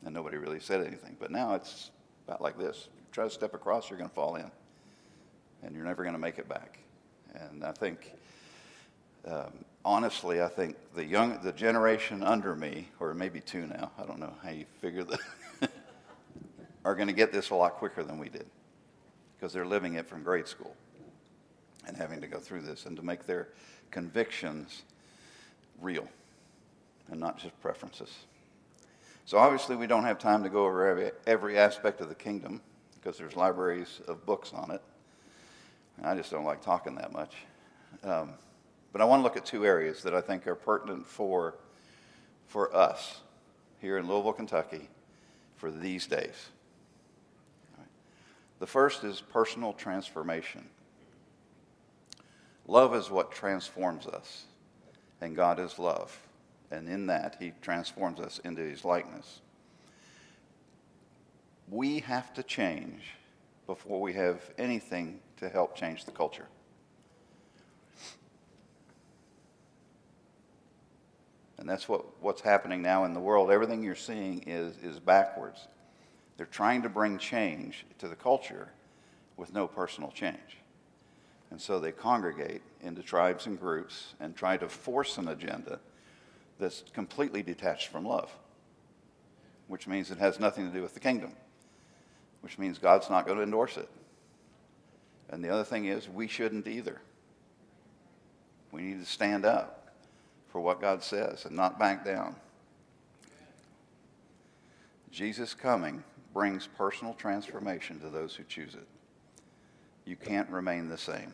and 0.03 0.13
nobody 0.13 0.37
really 0.37 0.59
said 0.59 0.85
anything. 0.85 1.15
But 1.19 1.31
now 1.31 1.55
it's 1.55 1.91
about 2.27 2.41
like 2.41 2.57
this: 2.57 2.89
you 2.95 3.03
try 3.11 3.23
to 3.23 3.29
step 3.29 3.53
across, 3.53 3.89
you're 3.89 3.97
going 3.97 4.09
to 4.09 4.15
fall 4.15 4.35
in, 4.35 4.49
and 5.63 5.75
you're 5.75 5.85
never 5.85 6.03
going 6.03 6.15
to 6.15 6.19
make 6.19 6.39
it 6.39 6.47
back. 6.47 6.79
And 7.33 7.63
I 7.63 7.71
think, 7.71 8.11
um, 9.25 9.65
honestly, 9.83 10.41
I 10.41 10.47
think 10.47 10.75
the 10.95 11.05
young, 11.05 11.39
the 11.41 11.51
generation 11.51 12.21
under 12.23 12.55
me, 12.55 12.89
or 12.99 13.13
maybe 13.13 13.39
two 13.39 13.65
now, 13.65 13.91
I 13.97 14.05
don't 14.05 14.19
know 14.19 14.33
how 14.43 14.51
you 14.51 14.65
figure 14.81 15.03
that, 15.03 15.19
are 16.85 16.95
going 16.95 17.07
to 17.07 17.13
get 17.13 17.31
this 17.31 17.49
a 17.49 17.55
lot 17.55 17.73
quicker 17.73 18.03
than 18.03 18.17
we 18.19 18.29
did, 18.29 18.45
because 19.35 19.53
they're 19.53 19.65
living 19.65 19.95
it 19.95 20.07
from 20.07 20.23
grade 20.23 20.47
school 20.47 20.75
and 21.87 21.97
having 21.97 22.21
to 22.21 22.27
go 22.27 22.39
through 22.39 22.61
this 22.61 22.85
and 22.85 22.95
to 22.97 23.03
make 23.03 23.25
their 23.25 23.49
convictions 23.91 24.83
real 25.81 26.07
and 27.09 27.19
not 27.19 27.37
just 27.37 27.59
preferences. 27.61 28.09
So 29.25 29.37
obviously, 29.37 29.75
we 29.75 29.87
don't 29.87 30.03
have 30.03 30.19
time 30.19 30.43
to 30.43 30.49
go 30.49 30.65
over 30.65 30.87
every, 30.87 31.11
every 31.25 31.57
aspect 31.57 32.01
of 32.01 32.09
the 32.09 32.15
kingdom 32.15 32.61
because 32.95 33.17
there's 33.17 33.35
libraries 33.35 34.01
of 34.07 34.25
books 34.25 34.51
on 34.53 34.71
it. 34.71 34.81
And 35.97 36.05
I 36.05 36.15
just 36.15 36.31
don't 36.31 36.45
like 36.45 36.61
talking 36.61 36.95
that 36.95 37.13
much. 37.13 37.35
Um, 38.03 38.31
but 38.91 39.01
I 39.01 39.05
want 39.05 39.19
to 39.19 39.23
look 39.23 39.37
at 39.37 39.45
two 39.45 39.65
areas 39.65 40.03
that 40.03 40.13
I 40.13 40.21
think 40.21 40.47
are 40.47 40.55
pertinent 40.55 41.07
for, 41.07 41.55
for 42.47 42.75
us 42.75 43.21
here 43.79 43.97
in 43.97 44.07
Louisville, 44.07 44.33
Kentucky, 44.33 44.89
for 45.55 45.71
these 45.71 46.05
days. 46.07 46.49
The 48.63 48.67
first 48.67 49.03
is 49.03 49.19
personal 49.19 49.73
transformation. 49.73 50.63
Love 52.65 52.95
is 52.95 53.11
what 53.11 53.29
transforms 53.29 54.07
us, 54.07 54.45
and 55.19 55.35
God 55.35 55.59
is 55.59 55.77
love 55.77 56.17
and 56.73 56.89
in 56.89 57.07
that, 57.07 57.35
he 57.39 57.51
transforms 57.61 58.21
us 58.21 58.39
into 58.43 58.61
his 58.61 58.83
likeness. 58.83 59.41
We 61.69 61.99
have 61.99 62.33
to 62.35 62.43
change 62.43 63.01
before 63.67 63.99
we 63.99 64.13
have 64.13 64.41
anything 64.57 65.19
to 65.37 65.49
help 65.49 65.75
change 65.75 66.05
the 66.05 66.11
culture. 66.11 66.47
And 71.57 71.69
that's 71.69 71.89
what, 71.89 72.21
what's 72.21 72.41
happening 72.41 72.81
now 72.81 73.05
in 73.05 73.13
the 73.13 73.19
world. 73.19 73.51
Everything 73.51 73.83
you're 73.83 73.95
seeing 73.95 74.43
is, 74.47 74.77
is 74.77 74.99
backwards. 74.99 75.67
They're 76.37 76.45
trying 76.45 76.81
to 76.81 76.89
bring 76.89 77.17
change 77.17 77.85
to 77.99 78.07
the 78.07 78.15
culture 78.15 78.69
with 79.37 79.53
no 79.53 79.67
personal 79.67 80.11
change. 80.11 80.57
And 81.51 81.61
so 81.61 81.79
they 81.79 81.91
congregate 81.91 82.61
into 82.81 83.03
tribes 83.03 83.45
and 83.45 83.59
groups 83.59 84.15
and 84.19 84.35
try 84.35 84.57
to 84.57 84.67
force 84.67 85.17
an 85.17 85.27
agenda 85.27 85.79
that's 86.59 86.83
completely 86.93 87.43
detached 87.43 87.89
from 87.89 88.05
love, 88.05 88.31
which 89.67 89.87
means 89.87 90.09
it 90.09 90.17
has 90.17 90.39
nothing 90.39 90.67
to 90.67 90.73
do 90.73 90.81
with 90.81 90.93
the 90.93 90.99
kingdom, 90.99 91.33
which 92.41 92.57
means 92.57 92.79
God's 92.79 93.09
not 93.09 93.25
going 93.25 93.37
to 93.37 93.43
endorse 93.43 93.77
it. 93.77 93.89
And 95.29 95.43
the 95.43 95.49
other 95.49 95.63
thing 95.63 95.85
is, 95.85 96.09
we 96.09 96.27
shouldn't 96.27 96.67
either. 96.67 97.01
We 98.71 98.81
need 98.81 98.99
to 98.99 99.05
stand 99.05 99.45
up 99.45 99.93
for 100.49 100.59
what 100.61 100.81
God 100.81 101.03
says 101.03 101.45
and 101.45 101.55
not 101.55 101.77
back 101.79 102.03
down. 102.03 102.35
Jesus 105.11 105.53
coming 105.53 106.03
brings 106.33 106.67
personal 106.67 107.13
transformation 107.13 107.99
to 107.99 108.09
those 108.09 108.35
who 108.35 108.43
choose 108.43 108.73
it. 108.73 108.87
You 110.05 110.15
can't 110.15 110.49
remain 110.49 110.89
the 110.89 110.97
same. 110.97 111.33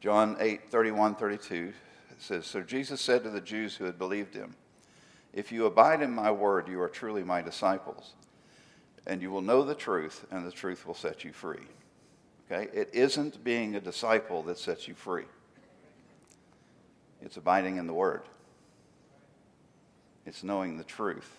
John 0.00 0.36
8, 0.38 0.70
31, 0.70 1.16
32 1.16 1.72
says, 2.18 2.46
So 2.46 2.62
Jesus 2.62 3.00
said 3.00 3.24
to 3.24 3.30
the 3.30 3.40
Jews 3.40 3.74
who 3.74 3.84
had 3.84 3.98
believed 3.98 4.34
him, 4.34 4.54
If 5.32 5.50
you 5.50 5.66
abide 5.66 6.02
in 6.02 6.10
my 6.10 6.30
word, 6.30 6.68
you 6.68 6.80
are 6.80 6.88
truly 6.88 7.24
my 7.24 7.42
disciples, 7.42 8.12
and 9.06 9.20
you 9.20 9.30
will 9.30 9.42
know 9.42 9.62
the 9.64 9.74
truth, 9.74 10.24
and 10.30 10.46
the 10.46 10.52
truth 10.52 10.86
will 10.86 10.94
set 10.94 11.24
you 11.24 11.32
free. 11.32 11.66
Okay? 12.50 12.70
It 12.72 12.90
isn't 12.92 13.42
being 13.42 13.74
a 13.74 13.80
disciple 13.80 14.42
that 14.44 14.58
sets 14.58 14.88
you 14.88 14.94
free. 14.94 15.26
It's 17.20 17.36
abiding 17.36 17.76
in 17.76 17.86
the 17.86 17.94
word. 17.94 18.22
It's 20.24 20.44
knowing 20.44 20.78
the 20.78 20.84
truth. 20.84 21.36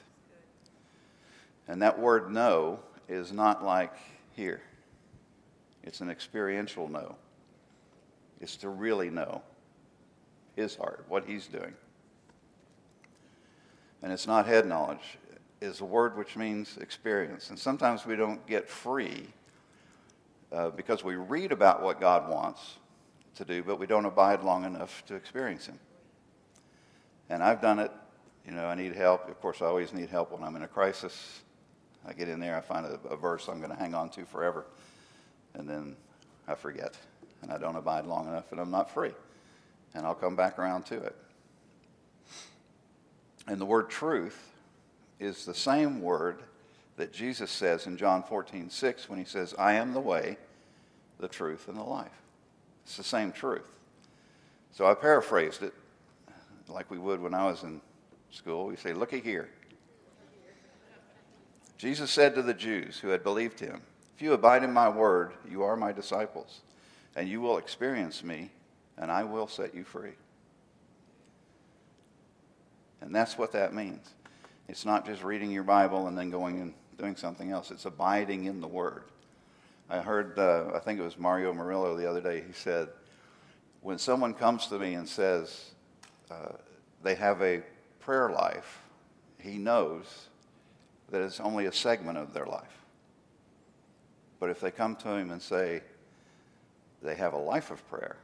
And 1.70 1.84
that 1.84 2.00
word 2.00 2.32
know 2.32 2.80
is 3.08 3.32
not 3.32 3.64
like 3.64 3.94
here. 4.32 4.60
It's 5.84 6.02
an 6.02 6.10
experiential 6.10 6.90
know. 6.90 7.16
It's 8.42 8.58
to 8.58 8.70
really 8.70 9.12
know 9.12 9.44
his 10.56 10.76
heart, 10.76 11.06
what 11.08 11.26
he's 11.26 11.46
doing. 11.46 11.74
And 14.02 14.12
it's 14.12 14.26
not 14.26 14.48
head 14.48 14.66
knowledge, 14.66 15.20
it's 15.62 15.80
a 15.82 15.86
word 15.86 16.18
which 16.18 16.36
means 16.36 16.78
experience. 16.78 17.50
And 17.52 17.60
sometimes 17.60 18.06
we 18.06 18.16
don't 18.16 18.46
get 18.48 18.68
free 18.68 19.28
uh, 20.52 20.70
because 20.70 21.04
we 21.04 21.18
read 21.18 21.52
about 21.52 21.84
what 21.84 22.00
God 22.00 22.30
wants 22.30 22.78
to 23.36 23.46
do, 23.46 23.62
but 23.62 23.80
we 23.80 23.86
don't 23.86 24.06
abide 24.06 24.42
long 24.42 24.64
enough 24.64 25.06
to 25.06 25.16
experience 25.16 25.68
him. 25.68 25.80
And 27.30 27.44
I've 27.44 27.62
done 27.62 27.78
it. 27.78 27.92
You 28.48 28.54
know, 28.54 28.66
I 28.66 28.74
need 28.74 28.96
help. 28.96 29.30
Of 29.30 29.40
course, 29.40 29.62
I 29.62 29.66
always 29.66 29.94
need 29.94 30.10
help 30.10 30.32
when 30.32 30.44
I'm 30.44 30.56
in 30.56 30.64
a 30.64 30.68
crisis. 30.68 31.44
I 32.08 32.14
get 32.14 32.30
in 32.30 32.40
there, 32.40 32.56
I 32.58 32.62
find 32.62 32.86
a, 32.86 33.00
a 33.10 33.16
verse 33.16 33.48
I'm 33.48 33.60
going 33.60 33.72
to 33.72 33.78
hang 33.78 33.94
on 33.94 34.10
to 34.12 34.26
forever, 34.26 34.66
and 35.54 35.70
then 35.70 35.96
I 36.48 36.56
forget 36.56 36.98
and 37.42 37.52
I 37.52 37.58
don't 37.58 37.76
abide 37.76 38.06
long 38.06 38.28
enough 38.28 38.52
and 38.52 38.60
I'm 38.60 38.72
not 38.72 38.90
free. 38.90 39.14
And 39.94 40.06
I'll 40.06 40.16
come 40.16 40.36
back 40.36 40.60
around 40.60 40.86
to 40.88 40.98
it. 40.98 41.16
And 43.48 43.60
the 43.60 43.66
word 43.66 43.90
truth 43.90 44.52
is 45.20 45.46
the 45.46 45.54
same 45.54 46.02
word 46.02 46.44
that 46.98 47.12
Jesus 47.12 47.50
says 47.50 47.88
in 47.88 47.98
John 47.98 48.22
14, 48.24 48.70
6 48.70 49.10
when 49.10 49.18
he 49.18 49.26
says, 49.26 49.56
I 49.58 49.74
am 49.74 49.94
the 49.94 50.00
way, 50.00 50.38
the 51.20 51.28
truth, 51.28 51.68
and 51.68 51.78
the 51.78 51.84
life. 51.84 52.12
It's 52.84 52.98
the 52.98 53.04
same 53.04 53.32
truth. 53.32 53.66
So 54.72 54.86
I 54.86 54.94
paraphrased 54.94 55.64
it 55.64 55.74
like 56.68 56.92
we 56.92 57.00
would 57.00 57.20
when 57.20 57.34
I 57.34 57.46
was 57.46 57.64
in 57.64 57.82
school. 58.32 58.68
We 58.68 58.76
say, 58.76 58.94
Looky 58.94 59.20
here. 59.20 59.50
Jesus 61.80 62.12
said 62.12 62.36
to 62.36 62.42
the 62.42 62.54
Jews 62.54 63.00
who 63.00 63.08
had 63.08 63.24
believed 63.24 63.62
him, 63.62 63.82
If 64.16 64.22
you 64.22 64.34
abide 64.34 64.64
in 64.64 64.74
my 64.74 64.90
word, 64.90 65.32
you 65.50 65.64
are 65.64 65.78
my 65.78 65.94
disciples 65.94 66.62
and 67.16 67.28
you 67.28 67.42
will 67.42 67.58
experience 67.58 68.24
me, 68.24 68.52
and 68.98 69.12
I 69.12 69.24
will 69.24 69.48
set 69.48 69.74
you 69.74 69.84
free. 69.84 70.14
And 73.02 73.16
that's 73.16 73.38
what 73.38 73.54
that 73.54 73.74
means. 73.74 74.08
It's 74.68 74.86
not 74.86 75.06
just 75.06 75.24
reading 75.24 75.52
your 75.52 75.64
Bible 75.64 76.08
and 76.08 76.18
then 76.18 76.30
going 76.30 76.62
and 76.62 76.74
doing 76.98 77.16
something 77.16 77.50
else, 77.52 77.72
it's 77.72 77.86
abiding 77.86 78.46
in 78.46 78.62
the 78.62 78.68
Word. 78.68 79.04
I 79.90 80.00
heard, 80.00 80.38
uh, 80.38 80.72
I 80.76 80.80
think 80.80 81.00
it 81.00 81.04
was 81.04 81.18
Mario 81.18 81.54
Murillo 81.54 81.96
the 81.98 82.08
other 82.08 82.22
day, 82.22 82.44
he 82.46 82.54
said, 82.54 82.90
when 83.82 83.98
someone 83.98 84.34
comes 84.34 84.68
to 84.68 84.78
me 84.78 84.94
and 84.94 85.08
says 85.08 85.72
uh, 86.30 86.54
they 87.02 87.16
have 87.16 87.42
a 87.42 87.64
prayer 88.00 88.30
life, 88.30 88.82
he 89.40 89.58
knows 89.58 90.29
that 91.12 91.22
it's 91.22 91.40
only 91.40 91.66
a 91.66 91.72
segment 91.72 92.18
of 92.18 92.34
their 92.34 92.46
life. 92.46 92.84
But 94.40 94.50
if 94.50 94.60
they 94.60 94.72
come 94.72 94.96
to 94.98 95.10
him 95.10 95.32
and 95.32 95.42
say, 95.42 95.82
they 97.02 97.16
have 97.16 97.34
a 97.34 97.38
life 97.38 97.72
of 97.72 97.88
prayer, 97.90 98.18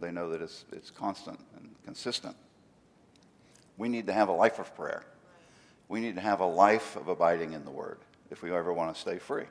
they 0.00 0.10
know 0.10 0.30
that 0.30 0.42
it's, 0.42 0.64
it's 0.72 0.90
constant 0.90 1.38
and 1.56 1.74
consistent. 1.84 2.36
We 3.78 3.88
need 3.88 4.06
to 4.06 4.12
have 4.12 4.28
a 4.28 4.32
life 4.32 4.58
of 4.58 4.74
prayer. 4.74 5.04
We 5.88 6.00
need 6.00 6.16
to 6.16 6.20
have 6.20 6.40
a 6.40 6.46
life 6.46 6.96
of 6.96 7.08
abiding 7.08 7.52
in 7.52 7.64
the 7.64 7.70
Word 7.70 7.98
if 8.30 8.42
we 8.42 8.52
ever 8.52 8.72
want 8.72 8.94
to 8.94 9.00
stay 9.00 9.18
free. 9.18 9.44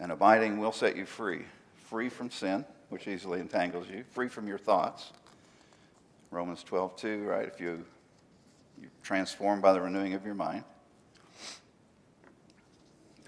And 0.00 0.10
abiding 0.10 0.58
will 0.58 0.72
set 0.72 0.96
you 0.96 1.04
free 1.04 1.44
free 1.88 2.10
from 2.10 2.30
sin, 2.30 2.64
which 2.90 3.08
easily 3.08 3.40
entangles 3.40 3.88
you, 3.88 4.04
free 4.10 4.28
from 4.28 4.46
your 4.46 4.58
thoughts. 4.58 5.12
Romans 6.30 6.62
12, 6.62 6.96
2, 6.96 7.22
right? 7.24 7.46
If 7.46 7.60
you, 7.60 7.84
you're 8.80 8.90
transformed 9.02 9.62
by 9.62 9.72
the 9.72 9.80
renewing 9.80 10.14
of 10.14 10.24
your 10.24 10.34
mind, 10.34 10.64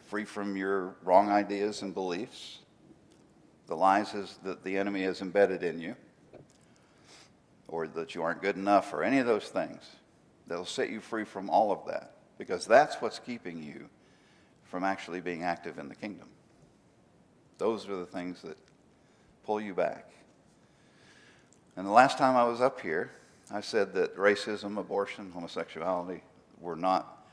free 0.04 0.24
from 0.24 0.56
your 0.56 0.96
wrong 1.04 1.28
ideas 1.28 1.82
and 1.82 1.94
beliefs, 1.94 2.58
the 3.66 3.76
lies 3.76 4.12
that 4.42 4.64
the 4.64 4.76
enemy 4.76 5.02
has 5.02 5.22
embedded 5.22 5.62
in 5.62 5.80
you, 5.80 5.94
or 7.68 7.86
that 7.86 8.14
you 8.14 8.22
aren't 8.22 8.42
good 8.42 8.56
enough, 8.56 8.92
or 8.92 9.04
any 9.04 9.18
of 9.18 9.26
those 9.26 9.48
things. 9.48 9.82
They'll 10.46 10.64
set 10.64 10.90
you 10.90 11.00
free 11.00 11.24
from 11.24 11.48
all 11.48 11.70
of 11.70 11.86
that 11.86 12.16
because 12.38 12.66
that's 12.66 12.96
what's 12.96 13.20
keeping 13.20 13.62
you 13.62 13.88
from 14.64 14.82
actually 14.82 15.20
being 15.20 15.44
active 15.44 15.78
in 15.78 15.88
the 15.88 15.94
kingdom. 15.94 16.28
Those 17.58 17.88
are 17.88 17.96
the 17.96 18.06
things 18.06 18.42
that 18.42 18.56
pull 19.44 19.60
you 19.60 19.74
back. 19.74 20.10
And 21.76 21.86
the 21.86 21.92
last 21.92 22.18
time 22.18 22.34
I 22.34 22.44
was 22.44 22.60
up 22.60 22.80
here, 22.80 23.12
I 23.52 23.60
said 23.60 23.94
that 23.94 24.16
racism, 24.16 24.78
abortion, 24.78 25.32
homosexuality 25.32 26.22
were 26.60 26.76
not 26.76 27.26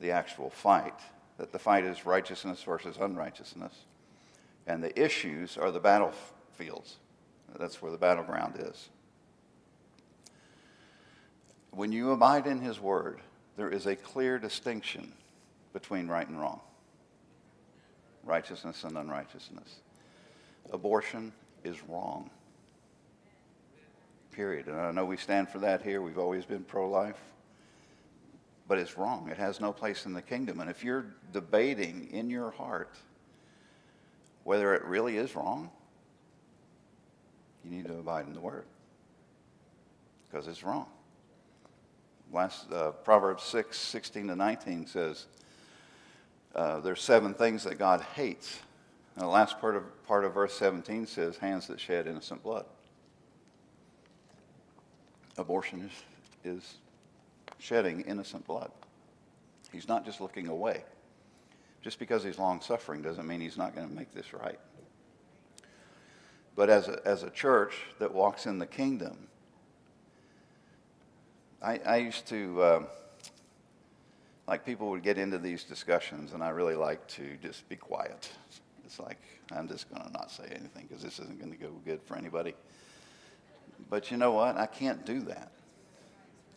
the 0.00 0.10
actual 0.10 0.50
fight, 0.50 0.98
that 1.38 1.52
the 1.52 1.58
fight 1.58 1.84
is 1.84 2.04
righteousness 2.04 2.62
versus 2.62 2.96
unrighteousness 3.00 3.72
and 4.66 4.82
the 4.82 5.00
issues 5.00 5.56
are 5.56 5.70
the 5.70 5.80
battlefields. 5.80 6.96
That's 7.58 7.82
where 7.82 7.92
the 7.92 7.98
battleground 7.98 8.54
is. 8.58 8.88
When 11.70 11.92
you 11.92 12.12
abide 12.12 12.46
in 12.46 12.60
His 12.60 12.80
Word, 12.80 13.20
there 13.56 13.70
is 13.70 13.86
a 13.86 13.96
clear 13.96 14.38
distinction 14.38 15.12
between 15.72 16.08
right 16.08 16.26
and 16.26 16.40
wrong, 16.40 16.60
righteousness 18.24 18.84
and 18.84 18.96
unrighteousness. 18.96 19.80
Abortion 20.70 21.32
is 21.64 21.82
wrong. 21.88 22.30
Period. 24.32 24.66
And 24.66 24.80
I 24.80 24.90
know 24.90 25.04
we 25.04 25.16
stand 25.16 25.48
for 25.48 25.58
that 25.60 25.82
here. 25.82 26.00
We've 26.02 26.18
always 26.18 26.44
been 26.44 26.64
pro 26.64 26.88
life. 26.88 27.20
But 28.66 28.78
it's 28.78 28.96
wrong. 28.96 29.28
It 29.28 29.36
has 29.36 29.60
no 29.60 29.72
place 29.72 30.06
in 30.06 30.14
the 30.14 30.22
kingdom. 30.22 30.60
And 30.60 30.70
if 30.70 30.82
you're 30.82 31.06
debating 31.32 32.08
in 32.10 32.30
your 32.30 32.50
heart, 32.50 32.96
whether 34.44 34.74
it 34.74 34.84
really 34.84 35.18
is 35.18 35.36
wrong, 35.36 35.70
you 37.64 37.70
need 37.70 37.86
to 37.86 37.98
abide 37.98 38.26
in 38.26 38.32
the 38.32 38.40
word 38.40 38.64
because 40.30 40.48
it's 40.48 40.64
wrong. 40.64 40.86
Last 42.32 42.72
uh, 42.72 42.92
Proverbs 42.92 43.42
6, 43.44 43.76
16 43.76 44.28
to 44.28 44.36
19 44.36 44.86
says 44.86 45.26
uh, 46.54 46.80
there's 46.80 47.02
seven 47.02 47.34
things 47.34 47.64
that 47.64 47.78
God 47.78 48.00
hates. 48.14 48.58
And 49.14 49.24
the 49.24 49.28
last 49.28 49.60
part 49.60 49.76
of, 49.76 49.82
part 50.06 50.24
of 50.24 50.32
verse 50.32 50.54
17 50.54 51.06
says 51.06 51.36
hands 51.36 51.66
that 51.66 51.78
shed 51.78 52.06
innocent 52.06 52.42
blood. 52.42 52.64
Abortion 55.38 55.90
is, 56.44 56.56
is 56.56 56.74
shedding 57.58 58.02
innocent 58.02 58.46
blood. 58.46 58.70
He's 59.72 59.88
not 59.88 60.04
just 60.04 60.20
looking 60.20 60.48
away. 60.48 60.84
Just 61.80 61.98
because 61.98 62.22
he's 62.22 62.38
long 62.38 62.60
suffering 62.60 63.02
doesn't 63.02 63.26
mean 63.26 63.40
he's 63.40 63.56
not 63.56 63.74
going 63.74 63.88
to 63.88 63.94
make 63.94 64.14
this 64.14 64.32
right. 64.32 64.58
But 66.54 66.68
as 66.68 66.88
a, 66.88 67.00
as 67.04 67.22
a 67.22 67.30
church 67.30 67.74
that 67.98 68.12
walks 68.12 68.46
in 68.46 68.58
the 68.58 68.66
kingdom, 68.66 69.16
I, 71.62 71.78
I 71.86 71.96
used 71.96 72.26
to, 72.28 72.62
uh, 72.62 72.82
like, 74.46 74.66
people 74.66 74.90
would 74.90 75.02
get 75.02 75.16
into 75.16 75.38
these 75.38 75.64
discussions, 75.64 76.34
and 76.34 76.42
I 76.42 76.50
really 76.50 76.76
like 76.76 77.06
to 77.08 77.36
just 77.42 77.68
be 77.68 77.76
quiet. 77.76 78.30
It's 78.84 78.98
like, 78.98 79.18
I'm 79.50 79.68
just 79.68 79.88
going 79.88 80.02
to 80.02 80.12
not 80.12 80.30
say 80.30 80.44
anything 80.50 80.86
because 80.88 81.02
this 81.02 81.18
isn't 81.18 81.38
going 81.38 81.52
to 81.52 81.58
go 81.58 81.70
good 81.84 82.02
for 82.02 82.16
anybody. 82.16 82.54
But 83.92 84.10
you 84.10 84.16
know 84.16 84.32
what? 84.32 84.56
I 84.56 84.64
can't 84.64 85.04
do 85.04 85.20
that. 85.24 85.52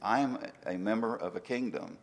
I'm 0.02 0.38
a 0.66 0.78
member 0.78 1.18
of 1.18 1.36
a 1.36 1.42
kingdom 1.42 1.98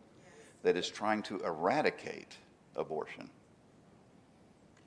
that 0.61 0.77
is 0.77 0.87
trying 0.87 1.23
to 1.23 1.39
eradicate 1.39 2.37
abortion. 2.75 3.31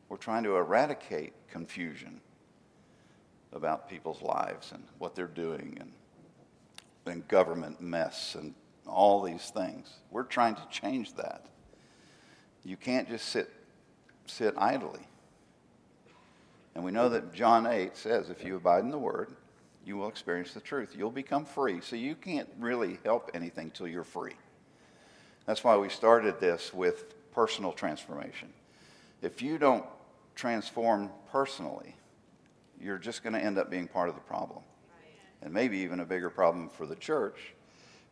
We're 0.08 0.18
trying 0.18 0.44
to 0.44 0.54
eradicate 0.54 1.32
confusion 1.50 2.20
about 3.52 3.88
people's 3.88 4.22
lives 4.22 4.70
and 4.70 4.84
what 4.98 5.16
they're 5.16 5.26
doing 5.26 5.78
and, 5.80 5.92
and 7.06 7.26
government 7.26 7.80
mess 7.80 8.36
and 8.36 8.54
all 8.86 9.22
these 9.22 9.50
things. 9.50 9.94
We're 10.12 10.22
trying 10.22 10.54
to 10.54 10.66
change 10.70 11.14
that. 11.14 11.44
You 12.62 12.76
can't 12.76 13.08
just 13.08 13.30
sit, 13.30 13.50
sit 14.26 14.54
idly. 14.56 15.08
And 16.76 16.84
we 16.84 16.92
know 16.92 17.08
that 17.08 17.32
John 17.34 17.66
8 17.66 17.96
says, 17.96 18.30
if 18.30 18.44
you 18.44 18.54
abide 18.54 18.84
in 18.84 18.92
the 18.92 18.98
word, 18.98 19.34
you 19.86 19.96
will 19.96 20.08
experience 20.08 20.52
the 20.52 20.60
truth. 20.60 20.96
You'll 20.98 21.12
become 21.12 21.44
free. 21.44 21.80
So 21.80 21.94
you 21.94 22.16
can't 22.16 22.48
really 22.58 22.98
help 23.04 23.30
anything 23.32 23.70
till 23.70 23.86
you're 23.86 24.04
free. 24.04 24.34
That's 25.46 25.62
why 25.62 25.76
we 25.76 25.88
started 25.88 26.40
this 26.40 26.74
with 26.74 27.14
personal 27.32 27.72
transformation. 27.72 28.52
If 29.22 29.40
you 29.40 29.58
don't 29.58 29.84
transform 30.34 31.10
personally, 31.30 31.94
you're 32.80 32.98
just 32.98 33.22
going 33.22 33.34
to 33.34 33.38
end 33.38 33.58
up 33.58 33.70
being 33.70 33.86
part 33.86 34.08
of 34.08 34.16
the 34.16 34.20
problem. 34.22 34.64
And 35.40 35.54
maybe 35.54 35.78
even 35.78 36.00
a 36.00 36.04
bigger 36.04 36.30
problem 36.30 36.68
for 36.68 36.84
the 36.84 36.96
church 36.96 37.54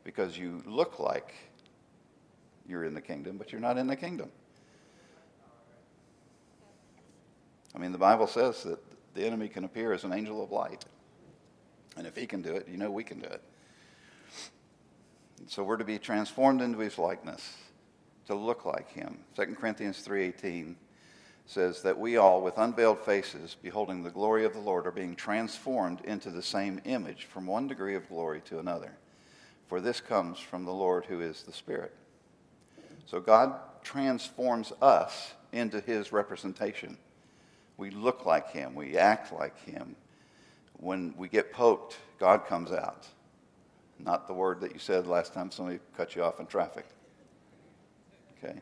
because 0.05 0.39
you 0.39 0.63
look 0.67 1.01
like 1.01 1.35
you're 2.69 2.85
in 2.85 2.95
the 2.95 3.01
kingdom, 3.01 3.37
but 3.37 3.51
you're 3.51 3.61
not 3.61 3.79
in 3.79 3.89
the 3.89 3.97
kingdom. 3.97 4.31
I 7.75 7.79
mean, 7.79 7.91
the 7.91 7.99
Bible 7.99 8.29
says 8.29 8.63
that 8.63 8.79
the 9.15 9.27
enemy 9.27 9.49
can 9.49 9.65
appear 9.65 9.93
as 9.93 10.05
an 10.05 10.13
angel 10.13 10.43
of 10.45 10.53
light. 10.53 10.85
And 11.97 12.07
if 12.07 12.17
he 12.17 12.27
can 12.27 12.43
do 12.43 12.55
it, 12.55 12.69
you 12.69 12.77
know 12.77 12.91
we 12.91 13.05
can 13.05 13.21
do 13.21 13.29
it. 13.29 13.43
So 15.47 15.63
we're 15.63 15.77
to 15.77 15.85
be 15.85 15.99
transformed 15.99 16.63
into 16.63 16.79
his 16.79 16.99
likeness, 16.99 17.57
to 18.27 18.35
look 18.35 18.65
like 18.65 18.91
him. 18.91 19.19
2 19.37 19.57
Corinthians 19.57 20.05
3:18 20.07 20.77
says 21.47 21.83
that 21.83 21.99
we 21.99 22.17
all 22.17 22.41
with 22.41 22.57
unveiled 22.57 23.01
faces 23.01 23.57
beholding 23.61 24.03
the 24.03 24.11
glory 24.11 24.45
of 24.47 24.55
the 24.55 24.61
Lord 24.61 24.87
are 24.87 24.93
being 24.93 25.15
transformed 25.15 26.01
into 26.03 26.31
the 26.31 26.43
same 26.43 26.81
image 26.85 27.25
from 27.25 27.47
one 27.47 27.69
degree 27.69 27.95
of 27.95 28.09
glory 28.09 28.41
to 28.47 28.59
another. 28.59 28.97
For 29.69 29.81
this 29.81 30.01
comes 30.01 30.39
from 30.39 30.65
the 30.65 30.73
Lord 30.73 31.05
who 31.05 31.21
is 31.21 31.43
the 31.43 31.53
Spirit. 31.53 31.95
So 33.07 33.21
God 33.21 33.59
transforms 33.83 34.73
us 34.81 35.35
into 35.53 35.81
his 35.81 36.13
representation. 36.13 36.97
We 37.77 37.91
look 37.91 38.25
like 38.25 38.51
him, 38.51 38.75
we 38.75 38.97
act 38.97 39.33
like 39.33 39.59
him. 39.65 39.97
When 40.85 41.15
we 41.17 41.29
get 41.29 41.51
poked, 41.51 41.97
God 42.19 42.47
comes 42.47 42.71
out. 42.71 43.07
Not 43.99 44.27
the 44.27 44.35
word 44.35 44.61
that 44.61 44.75
you 44.75 44.79
said 44.79 45.07
last 45.07 45.33
time 45.33 45.51
somebody 45.51 45.79
cut 45.97 46.15
you 46.15 46.23
off 46.23 46.41
in 46.41 46.47
traffic. 46.47 46.85
Okay? 48.37 48.61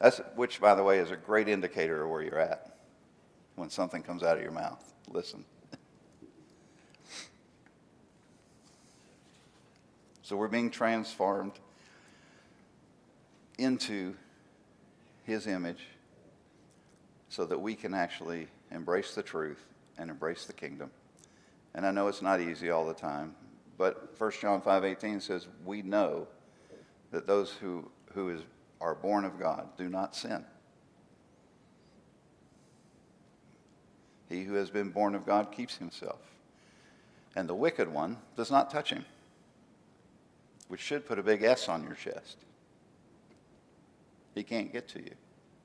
That's, 0.00 0.20
which, 0.34 0.60
by 0.60 0.74
the 0.74 0.82
way, 0.82 0.98
is 0.98 1.12
a 1.12 1.16
great 1.16 1.46
indicator 1.46 2.02
of 2.02 2.10
where 2.10 2.20
you're 2.20 2.40
at 2.40 2.78
when 3.54 3.70
something 3.70 4.02
comes 4.02 4.24
out 4.24 4.36
of 4.36 4.42
your 4.42 4.50
mouth. 4.50 4.92
Listen. 5.08 5.44
so 10.22 10.36
we're 10.36 10.48
being 10.48 10.68
transformed 10.68 11.52
into 13.56 14.16
his 15.22 15.46
image 15.46 15.84
so 17.28 17.44
that 17.44 17.60
we 17.60 17.76
can 17.76 17.94
actually 17.94 18.48
embrace 18.72 19.14
the 19.14 19.22
truth 19.22 19.64
and 19.96 20.10
embrace 20.10 20.44
the 20.46 20.52
kingdom. 20.52 20.90
And 21.74 21.86
I 21.86 21.90
know 21.90 22.08
it's 22.08 22.22
not 22.22 22.40
easy 22.40 22.70
all 22.70 22.86
the 22.86 22.94
time, 22.94 23.34
but 23.78 24.18
1 24.18 24.30
John 24.40 24.60
5:18 24.60 25.20
says 25.20 25.48
we 25.64 25.82
know 25.82 26.28
that 27.10 27.26
those 27.26 27.52
who 27.52 27.90
who 28.14 28.30
is 28.30 28.42
are 28.80 28.94
born 28.94 29.24
of 29.24 29.38
God 29.38 29.68
do 29.78 29.88
not 29.88 30.14
sin. 30.14 30.44
He 34.28 34.44
who 34.44 34.54
has 34.54 34.70
been 34.70 34.90
born 34.90 35.14
of 35.14 35.24
God 35.24 35.52
keeps 35.52 35.76
himself. 35.76 36.20
And 37.36 37.48
the 37.48 37.54
wicked 37.54 37.88
one 37.88 38.18
does 38.36 38.50
not 38.50 38.70
touch 38.70 38.90
him, 38.90 39.04
which 40.68 40.80
should 40.80 41.06
put 41.06 41.18
a 41.18 41.22
big 41.22 41.42
S 41.42 41.68
on 41.68 41.84
your 41.84 41.94
chest. 41.94 42.38
He 44.34 44.42
can't 44.42 44.72
get 44.72 44.88
to 44.88 45.00
you, 45.00 45.14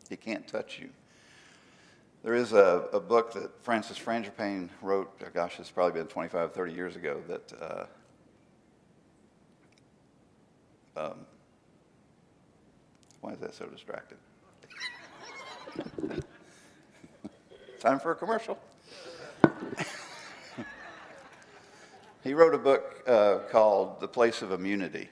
he 0.09 0.15
can't 0.15 0.47
touch 0.47 0.79
you. 0.79 0.89
There 2.23 2.33
is 2.33 2.51
a, 2.51 2.87
a 2.91 2.99
book 2.99 3.33
that 3.33 3.51
Francis 3.63 3.97
Frangipane 3.97 4.69
wrote, 4.81 5.11
oh 5.23 5.27
gosh, 5.33 5.59
it's 5.59 5.71
probably 5.71 5.99
been 5.99 6.07
25, 6.07 6.51
30 6.53 6.73
years 6.73 6.95
ago, 6.95 7.21
that 7.27 7.53
uh, 7.61 7.85
um, 10.97 11.25
why 13.21 13.33
is 13.33 13.39
that 13.39 13.53
so 13.53 13.67
distracted? 13.67 14.17
Time 17.79 17.99
for 17.99 18.11
a 18.11 18.15
commercial. 18.15 18.57
he 22.23 22.33
wrote 22.33 22.55
a 22.55 22.57
book 22.57 23.03
uh, 23.07 23.39
called 23.51 23.99
The 23.99 24.07
Place 24.07 24.41
of 24.41 24.51
Immunity. 24.51 25.09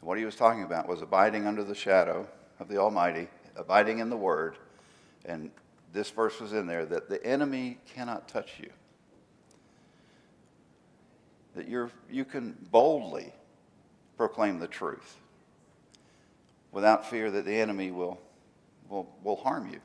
And 0.00 0.08
What 0.08 0.18
he 0.18 0.26
was 0.26 0.36
talking 0.36 0.62
about 0.62 0.86
was 0.86 1.00
abiding 1.00 1.46
under 1.46 1.64
the 1.64 1.74
shadow 1.74 2.28
of 2.60 2.68
the 2.68 2.76
Almighty, 2.76 3.28
abiding 3.56 4.00
in 4.00 4.10
the 4.10 4.16
Word, 4.16 4.58
and 5.24 5.50
this 5.92 6.10
verse 6.10 6.40
was 6.40 6.52
in 6.52 6.66
there 6.66 6.84
that 6.86 7.08
the 7.08 7.24
enemy 7.24 7.78
cannot 7.94 8.28
touch 8.28 8.54
you. 8.60 8.70
That 11.54 11.68
you're, 11.68 11.90
you 12.10 12.24
can 12.24 12.56
boldly 12.70 13.32
proclaim 14.16 14.58
the 14.58 14.66
truth 14.66 15.16
without 16.72 17.08
fear 17.08 17.30
that 17.30 17.44
the 17.44 17.54
enemy 17.54 17.92
will, 17.92 18.20
will, 18.88 19.08
will 19.22 19.36
harm 19.36 19.70
you. 19.70 19.80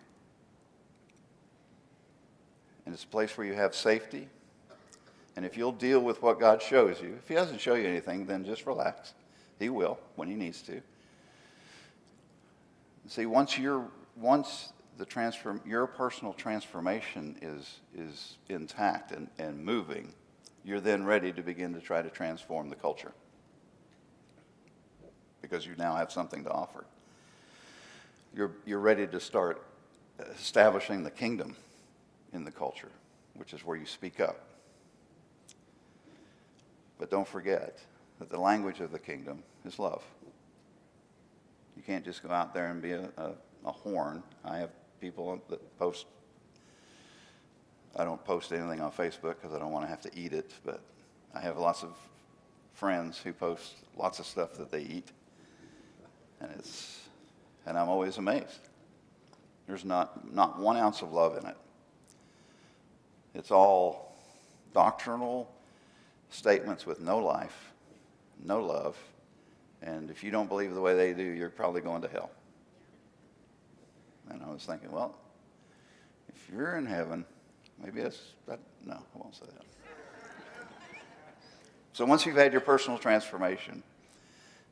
And 2.85 2.95
it's 2.95 3.03
a 3.03 3.07
place 3.07 3.37
where 3.37 3.45
you 3.45 3.53
have 3.53 3.75
safety. 3.75 4.27
And 5.35 5.45
if 5.45 5.55
you'll 5.55 5.71
deal 5.71 5.99
with 5.99 6.23
what 6.23 6.39
God 6.39 6.59
shows 6.59 6.99
you, 6.99 7.13
if 7.19 7.27
He 7.27 7.35
doesn't 7.35 7.61
show 7.61 7.75
you 7.75 7.87
anything, 7.87 8.25
then 8.25 8.43
just 8.43 8.65
relax. 8.65 9.13
He 9.59 9.69
will 9.69 9.99
when 10.15 10.27
He 10.27 10.33
needs 10.33 10.63
to. 10.63 10.81
See, 13.07 13.27
once 13.27 13.57
you're 13.57 13.85
once 14.15 14.73
the 14.99 15.05
transform, 15.05 15.61
your 15.65 15.87
personal 15.87 16.33
transformation 16.33 17.37
is, 17.41 17.79
is 17.95 18.37
intact 18.49 19.13
and, 19.13 19.29
and 19.39 19.63
moving, 19.63 20.13
you're 20.65 20.81
then 20.81 21.05
ready 21.05 21.31
to 21.31 21.41
begin 21.41 21.73
to 21.73 21.79
try 21.79 22.01
to 22.01 22.09
transform 22.09 22.69
the 22.69 22.75
culture 22.75 23.13
because 25.41 25.65
you 25.65 25.73
now 25.77 25.95
have 25.95 26.11
something 26.11 26.43
to 26.43 26.51
offer. 26.51 26.83
You're, 28.35 28.51
you're 28.65 28.79
ready 28.79 29.07
to 29.07 29.21
start 29.21 29.63
establishing 30.35 31.03
the 31.03 31.11
kingdom 31.11 31.55
in 32.33 32.43
the 32.43 32.51
culture, 32.51 32.91
which 33.35 33.53
is 33.53 33.65
where 33.65 33.77
you 33.77 33.85
speak 33.85 34.19
up. 34.19 34.41
But 36.99 37.09
don't 37.09 37.27
forget 37.27 37.79
that 38.19 38.29
the 38.29 38.39
language 38.39 38.81
of 38.81 38.91
the 38.91 38.99
kingdom 38.99 39.43
is 39.63 39.79
love. 39.79 40.03
You 41.77 41.83
can't 41.83 42.03
just 42.03 42.21
go 42.21 42.31
out 42.31 42.53
there 42.53 42.69
and 42.69 42.81
be 42.81 42.91
a, 42.91 43.09
a, 43.15 43.31
a 43.63 43.71
horn. 43.71 44.21
I 44.43 44.57
have 44.57 44.71
people 44.99 45.41
that 45.49 45.79
post. 45.79 46.05
I 47.95 48.03
don't 48.03 48.23
post 48.23 48.51
anything 48.51 48.81
on 48.81 48.91
Facebook 48.91 49.35
because 49.41 49.53
I 49.53 49.59
don't 49.59 49.71
want 49.71 49.85
to 49.85 49.89
have 49.89 50.01
to 50.01 50.11
eat 50.15 50.33
it, 50.33 50.51
but 50.63 50.81
I 51.33 51.39
have 51.39 51.57
lots 51.57 51.83
of 51.83 51.95
friends 52.73 53.17
who 53.17 53.33
post 53.33 53.75
lots 53.97 54.19
of 54.19 54.25
stuff 54.25 54.53
that 54.53 54.71
they 54.71 54.81
eat 54.81 55.11
and 56.41 56.51
it's 56.57 57.07
and 57.65 57.77
I'm 57.77 57.89
always 57.89 58.17
amazed. 58.17 58.69
There's 59.67 59.85
not 59.85 60.33
not 60.33 60.59
one 60.59 60.77
ounce 60.77 61.01
of 61.01 61.11
love 61.11 61.37
in 61.37 61.45
it. 61.45 61.57
It's 63.35 63.51
all 63.51 64.15
doctrinal 64.73 65.51
statements 66.29 66.85
with 66.85 66.99
no 66.99 67.19
life, 67.19 67.71
no 68.43 68.61
love, 68.61 68.97
and 69.81 70.09
if 70.09 70.23
you 70.23 70.31
don't 70.31 70.47
believe 70.47 70.73
the 70.73 70.81
way 70.81 70.95
they 70.95 71.13
do, 71.13 71.23
you're 71.23 71.49
probably 71.49 71.81
going 71.81 72.01
to 72.01 72.07
hell. 72.07 72.31
And 74.29 74.41
I 74.43 74.51
was 74.51 74.63
thinking, 74.65 74.91
well, 74.91 75.15
if 76.29 76.49
you're 76.51 76.77
in 76.77 76.85
heaven, 76.85 77.25
maybe 77.83 78.01
that's 78.01 78.19
that. 78.47 78.59
No, 78.85 78.93
I 78.93 79.17
won't 79.17 79.35
say 79.35 79.45
that. 79.45 79.65
So 81.93 82.05
once 82.05 82.25
you've 82.25 82.37
had 82.37 82.51
your 82.51 82.61
personal 82.61 82.97
transformation, 82.97 83.83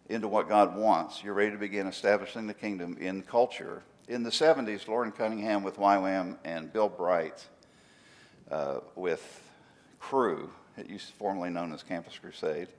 into 0.09 0.27
what 0.27 0.47
God 0.47 0.75
wants. 0.75 1.23
You're 1.23 1.33
ready 1.33 1.51
to 1.51 1.57
begin 1.57 1.87
establishing 1.87 2.47
the 2.47 2.53
kingdom 2.53 2.97
in 2.99 3.23
culture. 3.23 3.83
In 4.07 4.23
the 4.23 4.29
70s, 4.29 4.87
Loren 4.87 5.11
Cunningham 5.11 5.63
with 5.63 5.77
YWAM 5.77 6.37
and 6.45 6.71
Bill 6.71 6.89
Bright 6.89 7.45
uh, 8.49 8.79
with 8.95 9.43
Cru, 9.99 10.49
it 10.77 10.89
used 10.89 11.09
formerly 11.13 11.49
known 11.49 11.73
as 11.73 11.83
Campus 11.83 12.17
Crusade, 12.17 12.69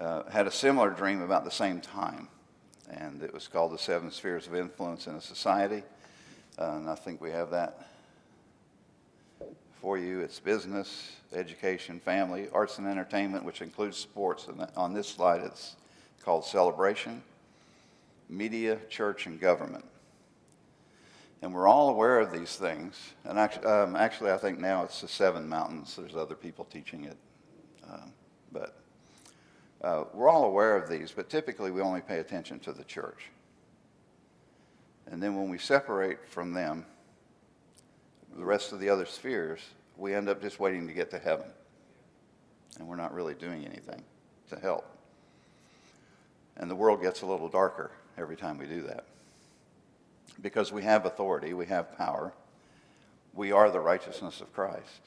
uh, 0.00 0.28
had 0.30 0.46
a 0.46 0.50
similar 0.50 0.90
dream 0.90 1.22
about 1.22 1.44
the 1.44 1.50
same 1.50 1.80
time. 1.80 2.28
And 2.90 3.22
it 3.22 3.32
was 3.32 3.46
called 3.46 3.72
the 3.72 3.78
Seven 3.78 4.10
Spheres 4.10 4.46
of 4.46 4.54
Influence 4.54 5.06
in 5.06 5.14
a 5.14 5.20
Society. 5.20 5.82
Uh, 6.58 6.72
and 6.72 6.90
I 6.90 6.94
think 6.96 7.20
we 7.20 7.30
have 7.30 7.50
that 7.50 7.88
for 9.80 9.96
you. 9.96 10.20
It's 10.20 10.40
business, 10.40 11.12
education, 11.32 12.00
family, 12.00 12.48
arts 12.52 12.78
and 12.78 12.86
entertainment, 12.86 13.44
which 13.44 13.62
includes 13.62 13.96
sports. 13.96 14.48
And 14.48 14.66
on 14.76 14.92
this 14.92 15.08
slide, 15.08 15.42
it's 15.42 15.76
called 16.22 16.44
Celebration, 16.44 17.22
Media, 18.28 18.78
Church, 18.88 19.26
and 19.26 19.40
Government. 19.40 19.84
And 21.42 21.54
we're 21.54 21.68
all 21.68 21.88
aware 21.88 22.20
of 22.20 22.32
these 22.32 22.56
things. 22.56 23.00
And 23.24 23.38
actually, 23.38 23.66
um, 23.66 23.96
actually 23.96 24.32
I 24.32 24.36
think 24.36 24.58
now 24.58 24.84
it's 24.84 25.00
the 25.00 25.08
Seven 25.08 25.48
Mountains. 25.48 25.96
There's 25.96 26.16
other 26.16 26.34
people 26.34 26.66
teaching 26.66 27.04
it. 27.04 27.16
Um, 27.90 28.12
but 28.52 28.76
uh, 29.82 30.04
we're 30.12 30.28
all 30.28 30.44
aware 30.44 30.76
of 30.76 30.88
these, 30.88 31.12
but 31.12 31.30
typically 31.30 31.70
we 31.70 31.80
only 31.80 32.00
pay 32.00 32.18
attention 32.18 32.58
to 32.60 32.72
the 32.72 32.84
church. 32.84 33.30
And 35.10 35.22
then 35.22 35.36
when 35.36 35.48
we 35.48 35.58
separate 35.58 36.28
from 36.28 36.52
them, 36.52 36.84
the 38.36 38.44
rest 38.44 38.72
of 38.72 38.80
the 38.80 38.88
other 38.88 39.06
spheres, 39.06 39.60
we 39.96 40.14
end 40.14 40.28
up 40.28 40.40
just 40.40 40.60
waiting 40.60 40.86
to 40.86 40.94
get 40.94 41.10
to 41.10 41.18
heaven. 41.18 41.46
and 42.78 42.86
we're 42.86 42.96
not 42.96 43.12
really 43.12 43.34
doing 43.34 43.66
anything 43.66 44.02
to 44.48 44.58
help. 44.58 44.86
And 46.56 46.70
the 46.70 46.74
world 46.74 47.02
gets 47.02 47.22
a 47.22 47.26
little 47.26 47.48
darker 47.48 47.90
every 48.16 48.36
time 48.36 48.58
we 48.58 48.66
do 48.66 48.82
that. 48.82 49.04
Because 50.40 50.72
we 50.72 50.82
have 50.82 51.04
authority, 51.04 51.52
we 51.52 51.66
have 51.66 51.96
power, 51.96 52.32
we 53.34 53.52
are 53.52 53.70
the 53.70 53.80
righteousness 53.80 54.40
of 54.40 54.52
Christ. 54.52 55.00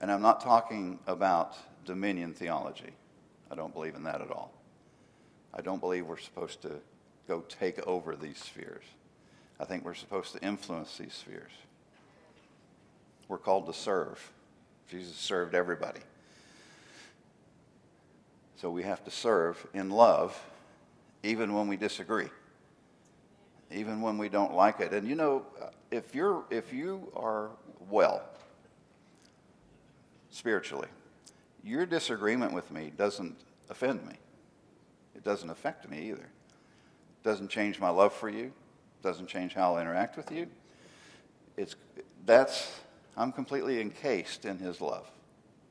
And 0.00 0.12
I'm 0.12 0.22
not 0.22 0.40
talking 0.40 0.98
about 1.06 1.56
dominion 1.84 2.34
theology. 2.34 2.92
I 3.50 3.54
don't 3.54 3.72
believe 3.72 3.94
in 3.94 4.04
that 4.04 4.20
at 4.20 4.30
all. 4.30 4.52
I 5.54 5.62
don't 5.62 5.80
believe 5.80 6.06
we're 6.06 6.18
supposed 6.18 6.62
to 6.62 6.72
go 7.26 7.42
take 7.48 7.84
over 7.86 8.16
these 8.16 8.38
spheres. 8.38 8.84
I 9.60 9.64
think 9.64 9.84
we're 9.84 9.94
supposed 9.94 10.32
to 10.32 10.42
influence 10.44 10.96
these 10.96 11.14
spheres. 11.14 11.50
We're 13.28 13.38
called 13.38 13.66
to 13.66 13.72
serve. 13.72 14.30
Jesus 14.88 15.14
served 15.16 15.54
everybody. 15.54 16.00
So 18.56 18.70
we 18.70 18.82
have 18.82 19.04
to 19.04 19.10
serve 19.10 19.64
in 19.74 19.90
love 19.90 20.40
even 21.22 21.52
when 21.52 21.68
we 21.68 21.76
disagree, 21.76 22.28
even 23.70 24.00
when 24.00 24.18
we 24.18 24.28
don't 24.28 24.54
like 24.54 24.80
it. 24.80 24.92
And 24.92 25.06
you 25.06 25.14
know, 25.14 25.44
if, 25.90 26.14
you're, 26.14 26.44
if 26.50 26.72
you 26.72 27.10
are 27.14 27.50
well 27.90 28.22
spiritually, 30.30 30.88
your 31.64 31.86
disagreement 31.86 32.52
with 32.52 32.70
me 32.70 32.92
doesn't 32.96 33.36
offend 33.70 34.06
me. 34.06 34.14
It 35.14 35.24
doesn't 35.24 35.50
affect 35.50 35.88
me 35.88 36.10
either. 36.10 36.22
It 36.22 37.24
doesn't 37.24 37.48
change 37.48 37.80
my 37.80 37.90
love 37.90 38.12
for 38.12 38.28
you. 38.28 38.44
It 38.44 39.02
doesn't 39.02 39.26
change 39.26 39.54
how 39.54 39.74
I'll 39.74 39.80
interact 39.80 40.16
with 40.16 40.30
you. 40.30 40.46
It's, 41.56 41.74
that's, 42.24 42.80
I'm 43.16 43.32
completely 43.32 43.80
encased 43.80 44.44
in 44.44 44.58
his 44.58 44.80
love. 44.80 45.10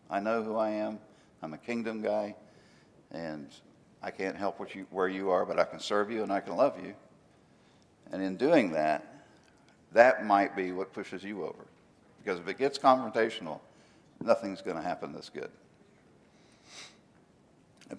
I 0.10 0.20
know 0.20 0.44
who 0.44 0.56
I 0.58 0.70
am. 0.70 1.00
I'm 1.42 1.54
a 1.54 1.58
kingdom 1.58 2.02
guy, 2.02 2.36
and 3.12 3.48
I 4.02 4.12
can't 4.12 4.36
help 4.36 4.76
you, 4.76 4.86
where 4.90 5.08
you 5.08 5.30
are, 5.30 5.46
but 5.46 5.60
I 5.60 5.64
can 5.64 5.80
serve 5.80 6.12
you 6.12 6.24
and 6.24 6.32
I 6.32 6.40
can 6.40 6.56
love 6.56 6.78
you. 6.84 6.94
And 8.12 8.22
in 8.22 8.38
doing 8.38 8.72
that, 8.72 9.06
that 9.94 10.26
might 10.26 10.56
be 10.56 10.72
what 10.72 10.94
pushes 10.94 11.24
you 11.24 11.44
over. 11.44 11.66
Because 12.24 12.40
if 12.40 12.48
it 12.48 12.58
gets 12.58 12.78
confrontational, 12.78 13.60
nothing's 14.22 14.62
going 14.62 14.78
to 14.78 14.84
happen 14.84 15.14
this 15.14 15.30
good. 15.34 15.50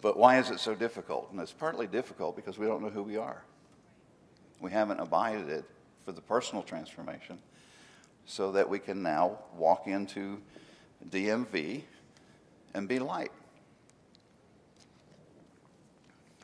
But 0.00 0.18
why 0.18 0.38
is 0.38 0.50
it 0.50 0.60
so 0.60 0.74
difficult? 0.74 1.30
And 1.30 1.40
it's 1.40 1.52
partly 1.52 1.86
difficult 1.86 2.36
because 2.36 2.58
we 2.58 2.66
don't 2.66 2.82
know 2.82 2.90
who 2.90 3.02
we 3.02 3.16
are. 3.16 3.42
We 4.60 4.70
haven't 4.70 5.00
abided 5.00 5.48
it 5.48 5.64
for 6.04 6.12
the 6.12 6.20
personal 6.20 6.62
transformation 6.62 7.38
so 8.26 8.52
that 8.52 8.68
we 8.68 8.78
can 8.78 9.02
now 9.02 9.38
walk 9.56 9.86
into 9.86 10.42
DMV 11.10 11.82
and 12.74 12.86
be 12.86 12.98
light. 12.98 13.32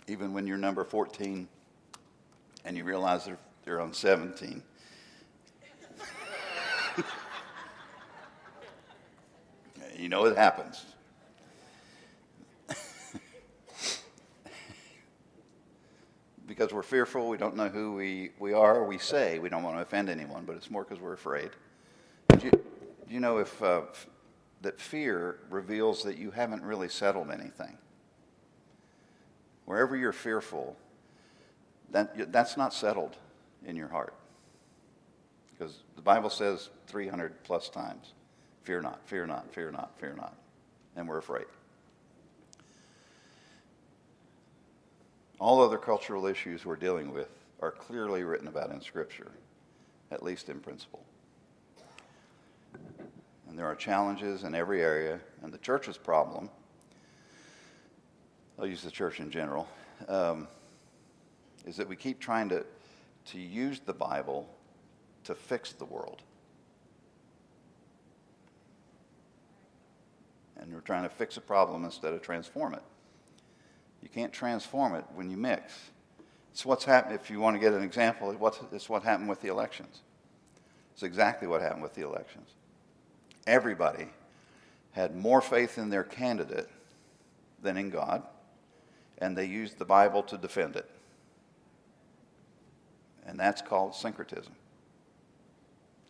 Even 0.06 0.32
when 0.32 0.46
you're 0.46 0.56
number 0.56 0.84
14 0.84 1.46
and 2.64 2.76
you 2.76 2.84
realize 2.84 3.26
they're, 3.26 3.38
they're 3.64 3.80
on 3.80 3.92
17. 3.92 4.62
you 9.98 10.08
know 10.08 10.24
it 10.24 10.36
happens. 10.36 10.86
Because 16.54 16.72
we're 16.72 16.84
fearful, 16.84 17.28
we 17.28 17.36
don't 17.36 17.56
know 17.56 17.68
who 17.68 17.94
we, 17.94 18.30
we 18.38 18.52
are, 18.52 18.84
we 18.84 18.96
say 18.96 19.40
we 19.40 19.48
don't 19.48 19.64
want 19.64 19.76
to 19.76 19.82
offend 19.82 20.08
anyone, 20.08 20.44
but 20.44 20.54
it's 20.54 20.70
more 20.70 20.84
because 20.84 21.02
we're 21.02 21.12
afraid. 21.12 21.50
Do 22.28 22.46
you, 22.46 22.64
you 23.08 23.18
know 23.18 23.38
if 23.38 23.60
uh, 23.60 23.82
that 24.62 24.80
fear 24.80 25.40
reveals 25.50 26.04
that 26.04 26.16
you 26.16 26.30
haven't 26.30 26.62
really 26.62 26.88
settled 26.88 27.32
anything? 27.32 27.76
Wherever 29.64 29.96
you're 29.96 30.12
fearful, 30.12 30.76
that, 31.90 32.30
that's 32.30 32.56
not 32.56 32.72
settled 32.72 33.16
in 33.66 33.74
your 33.74 33.88
heart. 33.88 34.14
Because 35.58 35.78
the 35.96 36.02
Bible 36.02 36.30
says 36.30 36.70
300 36.86 37.42
plus 37.42 37.68
times 37.68 38.12
fear 38.62 38.80
not, 38.80 39.00
fear 39.06 39.26
not, 39.26 39.52
fear 39.52 39.72
not, 39.72 39.90
fear 39.98 40.14
not. 40.16 40.36
And 40.94 41.08
we're 41.08 41.18
afraid. 41.18 41.46
All 45.44 45.60
other 45.60 45.76
cultural 45.76 46.24
issues 46.24 46.64
we're 46.64 46.74
dealing 46.74 47.12
with 47.12 47.28
are 47.60 47.70
clearly 47.70 48.24
written 48.24 48.48
about 48.48 48.70
in 48.70 48.80
Scripture, 48.80 49.30
at 50.10 50.22
least 50.22 50.48
in 50.48 50.58
principle. 50.58 51.04
And 53.46 53.58
there 53.58 53.66
are 53.66 53.74
challenges 53.74 54.44
in 54.44 54.54
every 54.54 54.80
area, 54.80 55.20
and 55.42 55.52
the 55.52 55.58
church's 55.58 55.98
problem, 55.98 56.48
I'll 58.58 58.66
use 58.66 58.82
the 58.82 58.90
church 58.90 59.20
in 59.20 59.30
general, 59.30 59.68
um, 60.08 60.48
is 61.66 61.76
that 61.76 61.86
we 61.86 61.94
keep 61.94 62.20
trying 62.20 62.48
to, 62.48 62.64
to 63.26 63.38
use 63.38 63.80
the 63.80 63.92
Bible 63.92 64.48
to 65.24 65.34
fix 65.34 65.72
the 65.72 65.84
world. 65.84 66.22
And 70.56 70.72
we're 70.72 70.80
trying 70.80 71.02
to 71.02 71.10
fix 71.10 71.36
a 71.36 71.42
problem 71.42 71.84
instead 71.84 72.14
of 72.14 72.22
transform 72.22 72.72
it. 72.72 72.82
You 74.04 74.10
can't 74.10 74.32
transform 74.32 74.94
it 74.94 75.04
when 75.14 75.30
you 75.30 75.38
mix. 75.38 75.72
It's 76.52 76.64
what's 76.64 76.84
happened, 76.84 77.14
if 77.14 77.30
you 77.30 77.40
want 77.40 77.56
to 77.56 77.60
get 77.60 77.72
an 77.72 77.82
example, 77.82 78.30
it's 78.70 78.88
what 78.88 79.02
happened 79.02 79.28
with 79.30 79.40
the 79.40 79.48
elections. 79.48 80.02
It's 80.92 81.02
exactly 81.02 81.48
what 81.48 81.62
happened 81.62 81.82
with 81.82 81.94
the 81.94 82.04
elections. 82.04 82.50
Everybody 83.46 84.06
had 84.92 85.16
more 85.16 85.40
faith 85.40 85.78
in 85.78 85.88
their 85.88 86.04
candidate 86.04 86.68
than 87.62 87.76
in 87.78 87.90
God, 87.90 88.22
and 89.18 89.36
they 89.36 89.46
used 89.46 89.78
the 89.78 89.84
Bible 89.84 90.22
to 90.24 90.36
defend 90.36 90.76
it. 90.76 90.88
And 93.26 93.40
that's 93.40 93.62
called 93.62 93.94
syncretism, 93.94 94.52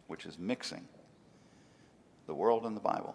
which 0.09 0.27
is 0.27 0.37
mixing 0.37 0.87
the 2.27 2.35
world 2.35 2.67
and 2.67 2.77
the 2.77 2.81
Bible. 2.81 3.15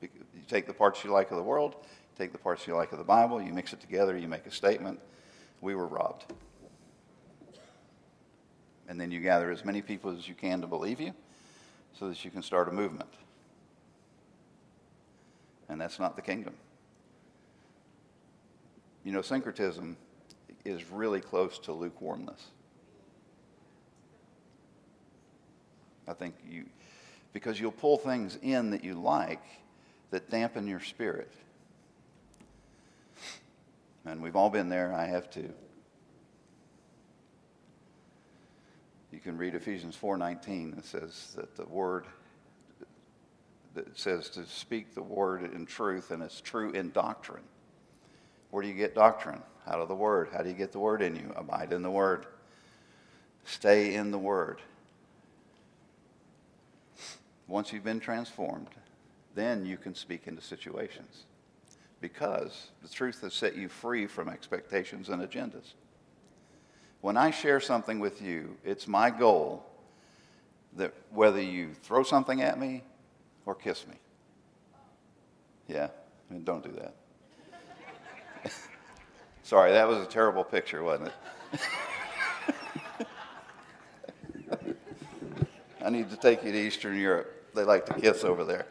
You 0.00 0.08
take 0.48 0.66
the 0.66 0.72
parts 0.72 1.04
you 1.04 1.12
like 1.12 1.30
of 1.30 1.36
the 1.36 1.42
world, 1.42 1.76
take 2.18 2.32
the 2.32 2.38
parts 2.38 2.66
you 2.66 2.74
like 2.74 2.92
of 2.92 2.98
the 2.98 3.04
Bible, 3.04 3.40
you 3.40 3.52
mix 3.52 3.72
it 3.72 3.80
together, 3.80 4.16
you 4.18 4.28
make 4.28 4.44
a 4.46 4.50
statement. 4.50 4.98
We 5.60 5.74
were 5.74 5.86
robbed. 5.86 6.24
And 8.88 9.00
then 9.00 9.10
you 9.10 9.20
gather 9.20 9.50
as 9.50 9.64
many 9.64 9.82
people 9.82 10.16
as 10.16 10.28
you 10.28 10.34
can 10.34 10.60
to 10.60 10.66
believe 10.66 11.00
you 11.00 11.12
so 11.98 12.08
that 12.08 12.24
you 12.24 12.30
can 12.30 12.42
start 12.42 12.68
a 12.68 12.72
movement. 12.72 13.10
And 15.68 15.80
that's 15.80 15.98
not 15.98 16.16
the 16.16 16.22
kingdom. 16.22 16.54
You 19.04 19.12
know, 19.12 19.22
syncretism 19.22 19.96
is 20.64 20.90
really 20.90 21.20
close 21.20 21.58
to 21.60 21.72
lukewarmness. 21.72 22.42
I 26.06 26.14
think 26.14 26.34
you, 26.48 26.64
because 27.32 27.60
you'll 27.60 27.70
pull 27.70 27.98
things 27.98 28.38
in 28.42 28.70
that 28.70 28.82
you 28.82 28.94
like 28.94 29.42
that 30.10 30.30
dampen 30.30 30.66
your 30.66 30.80
spirit. 30.80 31.30
And 34.04 34.22
we've 34.22 34.36
all 34.36 34.50
been 34.50 34.68
there. 34.68 34.92
I 34.92 35.06
have 35.06 35.30
too. 35.30 35.52
You 39.12 39.20
can 39.20 39.36
read 39.36 39.54
Ephesians 39.54 39.96
4:19. 39.96 40.78
It 40.78 40.84
says 40.84 41.32
that 41.36 41.56
the 41.56 41.64
word 41.64 42.06
that 43.74 43.98
says 43.98 44.28
to 44.30 44.44
speak 44.46 44.94
the 44.94 45.02
word 45.02 45.42
in 45.52 45.66
truth, 45.66 46.10
and 46.10 46.22
it's 46.22 46.40
true 46.40 46.70
in 46.70 46.90
doctrine. 46.90 47.44
Where 48.50 48.62
do 48.62 48.68
you 48.68 48.74
get 48.74 48.94
doctrine? 48.94 49.42
Out 49.66 49.80
of 49.80 49.88
the 49.88 49.94
word. 49.94 50.30
How 50.32 50.42
do 50.42 50.48
you 50.48 50.54
get 50.54 50.72
the 50.72 50.78
word 50.78 51.02
in 51.02 51.14
you? 51.14 51.32
Abide 51.36 51.72
in 51.72 51.82
the 51.82 51.90
word. 51.90 52.26
Stay 53.44 53.94
in 53.94 54.10
the 54.10 54.18
word. 54.18 54.60
Once 57.46 57.72
you've 57.72 57.84
been 57.84 58.00
transformed, 58.00 58.68
then 59.34 59.64
you 59.64 59.76
can 59.76 59.94
speak 59.94 60.26
into 60.26 60.42
situations 60.42 61.24
because 62.00 62.68
the 62.82 62.88
truth 62.88 63.22
has 63.22 63.34
set 63.34 63.56
you 63.56 63.68
free 63.68 64.06
from 64.06 64.28
expectations 64.28 65.08
and 65.08 65.22
agendas. 65.22 65.74
When 67.00 67.16
I 67.16 67.30
share 67.30 67.60
something 67.60 68.00
with 68.00 68.20
you, 68.22 68.56
it's 68.64 68.86
my 68.88 69.10
goal 69.10 69.64
that 70.76 70.94
whether 71.10 71.40
you 71.40 71.74
throw 71.74 72.02
something 72.02 72.42
at 72.42 72.58
me 72.58 72.82
or 73.46 73.54
kiss 73.54 73.86
me. 73.86 73.94
Yeah, 75.66 75.88
I 76.28 76.32
mean, 76.32 76.44
don't 76.44 76.62
do 76.62 76.72
that. 76.72 76.94
Sorry, 79.42 79.72
that 79.72 79.86
was 79.88 79.98
a 79.98 80.06
terrible 80.06 80.44
picture, 80.44 80.82
wasn't 80.82 81.08
it? 81.08 81.14
I 85.84 85.90
need 85.90 86.10
to 86.10 86.16
take 86.16 86.44
you 86.44 86.52
to 86.52 86.58
Eastern 86.58 86.98
Europe. 86.98 87.54
They 87.54 87.64
like 87.64 87.86
to 87.86 87.94
kiss 87.94 88.24
over 88.24 88.44
there. 88.44 88.66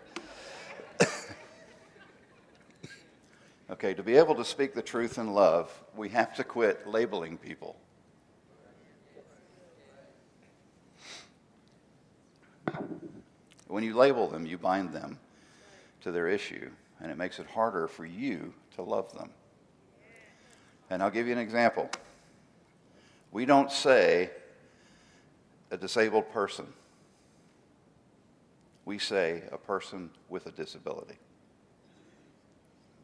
Okay, 3.69 3.93
to 3.93 4.01
be 4.01 4.15
able 4.15 4.36
to 4.36 4.45
speak 4.45 4.73
the 4.73 4.82
truth 4.82 5.17
in 5.17 5.34
love, 5.34 5.69
we 5.95 6.08
have 6.10 6.34
to 6.36 6.43
quit 6.45 6.88
labeling 6.88 7.38
people. 7.38 7.75
When 13.67 13.84
you 13.84 13.93
label 13.93 14.30
them, 14.30 14.45
you 14.45 14.58
bind 14.58 14.93
them 14.93 15.19
to 16.01 16.12
their 16.12 16.27
issue. 16.30 16.69
and 16.99 17.12
it 17.12 17.17
makes 17.17 17.38
it 17.38 17.45
harder 17.45 17.88
for 17.88 18.06
you 18.06 18.53
to 18.75 18.82
love 18.82 19.13
them. 19.13 19.30
And 20.89 21.03
I'll 21.03 21.12
give 21.12 21.27
you 21.27 21.34
an 21.34 21.38
example. 21.38 21.91
We 23.32 23.45
don't 23.45 23.71
say 23.71 24.32
a 25.69 25.77
disabled 25.77 26.32
person. 26.32 26.65
We 28.84 28.97
say 28.97 29.43
a 29.51 29.60
person 29.60 30.10
with 30.27 30.47
a 30.47 30.51
disability. 30.51 31.19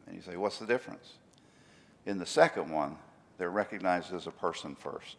And 0.06 0.16
you 0.16 0.22
say, 0.22 0.36
what's 0.36 0.58
the 0.58 0.66
difference? 0.66 1.14
In 2.06 2.18
the 2.18 2.26
second 2.26 2.70
one, 2.70 2.96
they're 3.38 3.50
recognized 3.50 4.12
as 4.12 4.26
a 4.26 4.30
person 4.30 4.74
first, 4.74 5.16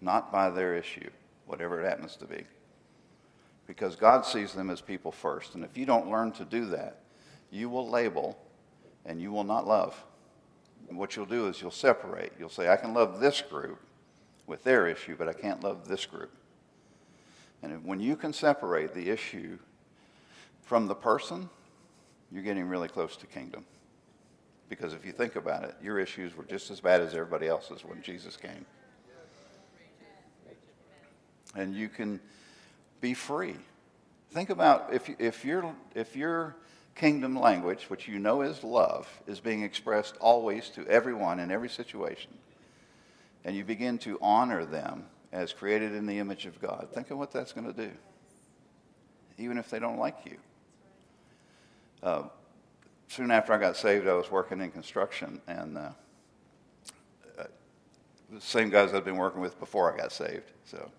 not 0.00 0.32
by 0.32 0.50
their 0.50 0.76
issue, 0.76 1.10
whatever 1.46 1.80
it 1.80 1.88
happens 1.88 2.16
to 2.16 2.26
be. 2.26 2.44
Because 3.66 3.94
God 3.94 4.26
sees 4.26 4.52
them 4.52 4.68
as 4.68 4.80
people 4.80 5.12
first. 5.12 5.54
And 5.54 5.64
if 5.64 5.76
you 5.76 5.86
don't 5.86 6.10
learn 6.10 6.32
to 6.32 6.44
do 6.44 6.66
that, 6.66 7.00
you 7.50 7.68
will 7.68 7.88
label 7.88 8.36
and 9.06 9.20
you 9.20 9.32
will 9.32 9.44
not 9.44 9.66
love. 9.66 10.02
And 10.88 10.98
what 10.98 11.14
you'll 11.14 11.26
do 11.26 11.46
is 11.46 11.60
you'll 11.60 11.70
separate. 11.70 12.32
You'll 12.38 12.48
say, 12.48 12.68
I 12.68 12.76
can 12.76 12.92
love 12.92 13.20
this 13.20 13.40
group 13.40 13.78
with 14.46 14.64
their 14.64 14.88
issue, 14.88 15.14
but 15.16 15.28
I 15.28 15.32
can't 15.32 15.62
love 15.62 15.86
this 15.86 16.04
group. 16.04 16.32
And 17.62 17.84
when 17.84 18.00
you 18.00 18.16
can 18.16 18.32
separate 18.32 18.94
the 18.94 19.08
issue 19.08 19.58
from 20.62 20.88
the 20.88 20.94
person, 20.94 21.48
you're 22.32 22.42
getting 22.42 22.68
really 22.68 22.88
close 22.88 23.16
to 23.16 23.26
kingdom. 23.26 23.64
Because 24.68 24.94
if 24.94 25.04
you 25.04 25.12
think 25.12 25.34
about 25.34 25.64
it, 25.64 25.74
your 25.82 25.98
issues 25.98 26.36
were 26.36 26.44
just 26.44 26.70
as 26.70 26.80
bad 26.80 27.00
as 27.00 27.12
everybody 27.12 27.48
else's 27.48 27.84
when 27.84 28.00
Jesus 28.02 28.36
came. 28.36 28.64
And 31.56 31.74
you 31.74 31.88
can 31.88 32.20
be 33.00 33.14
free. 33.14 33.56
Think 34.30 34.50
about 34.50 34.92
if, 34.92 35.10
if, 35.18 35.44
your, 35.44 35.74
if 35.96 36.14
your 36.14 36.54
kingdom 36.94 37.38
language, 37.38 37.90
which 37.90 38.06
you 38.06 38.20
know 38.20 38.42
is 38.42 38.62
love, 38.62 39.08
is 39.26 39.40
being 39.40 39.64
expressed 39.64 40.16
always 40.20 40.68
to 40.70 40.86
everyone 40.86 41.40
in 41.40 41.50
every 41.50 41.68
situation, 41.68 42.30
and 43.44 43.56
you 43.56 43.64
begin 43.64 43.98
to 43.98 44.18
honor 44.22 44.64
them 44.64 45.06
as 45.32 45.52
created 45.52 45.94
in 45.94 46.06
the 46.06 46.18
image 46.18 46.46
of 46.46 46.60
God, 46.60 46.88
think 46.92 47.10
of 47.10 47.18
what 47.18 47.32
that's 47.32 47.52
going 47.52 47.66
to 47.66 47.72
do, 47.72 47.90
even 49.38 49.58
if 49.58 49.68
they 49.68 49.80
don't 49.80 49.98
like 49.98 50.18
you. 50.24 50.36
Uh, 52.02 52.22
soon 53.08 53.30
after 53.30 53.52
I 53.52 53.58
got 53.58 53.76
saved, 53.76 54.08
I 54.08 54.14
was 54.14 54.30
working 54.30 54.60
in 54.60 54.70
construction, 54.70 55.40
and 55.46 55.76
uh, 55.76 55.90
uh, 57.38 57.44
the 58.30 58.40
same 58.40 58.70
guys 58.70 58.94
I'd 58.94 59.04
been 59.04 59.16
working 59.16 59.40
with 59.40 59.58
before 59.60 59.92
I 59.92 59.96
got 59.96 60.12
saved. 60.12 60.50
So 60.64 60.90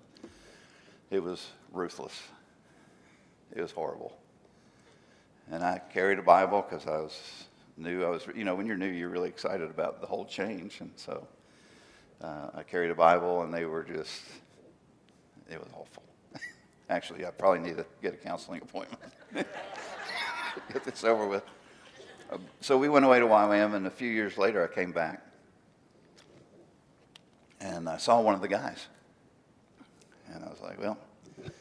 it 1.09 1.23
was 1.23 1.47
ruthless. 1.71 2.21
It 3.55 3.61
was 3.61 3.71
horrible. 3.71 4.15
And 5.51 5.63
I 5.63 5.81
carried 5.91 6.19
a 6.19 6.21
Bible 6.21 6.65
because 6.67 6.85
I 6.85 6.97
was 6.97 7.45
new. 7.77 8.05
I 8.05 8.09
was, 8.09 8.27
you 8.35 8.43
know, 8.43 8.53
when 8.53 8.67
you're 8.67 8.77
new, 8.77 8.87
you're 8.87 9.09
really 9.09 9.29
excited 9.29 9.69
about 9.69 10.01
the 10.01 10.07
whole 10.07 10.25
change, 10.25 10.81
and 10.81 10.91
so 10.95 11.27
uh, 12.21 12.49
I 12.53 12.63
carried 12.63 12.91
a 12.91 12.95
Bible, 12.95 13.41
and 13.41 13.51
they 13.51 13.65
were 13.65 13.83
just, 13.83 14.21
it 15.49 15.59
was 15.59 15.69
awful. 15.73 16.03
Actually, 16.89 17.25
I 17.25 17.31
probably 17.31 17.59
need 17.59 17.77
to 17.77 17.85
get 18.03 18.13
a 18.13 18.17
counseling 18.17 18.61
appointment. 18.61 19.11
get 20.73 20.83
this 20.83 21.03
over 21.03 21.27
with. 21.27 21.43
Uh, 22.31 22.37
so 22.59 22.77
we 22.77 22.89
went 22.89 23.05
away 23.05 23.19
to 23.19 23.25
YWAM, 23.25 23.75
and 23.75 23.87
a 23.87 23.91
few 23.91 24.09
years 24.09 24.37
later, 24.37 24.63
I 24.63 24.73
came 24.73 24.91
back, 24.91 25.21
and 27.59 27.89
I 27.89 27.97
saw 27.97 28.21
one 28.21 28.35
of 28.35 28.41
the 28.41 28.47
guys, 28.47 28.87
and 30.33 30.43
I 30.43 30.47
was 30.47 30.61
like, 30.61 30.79
well, 30.79 30.97
I'm 31.43 31.51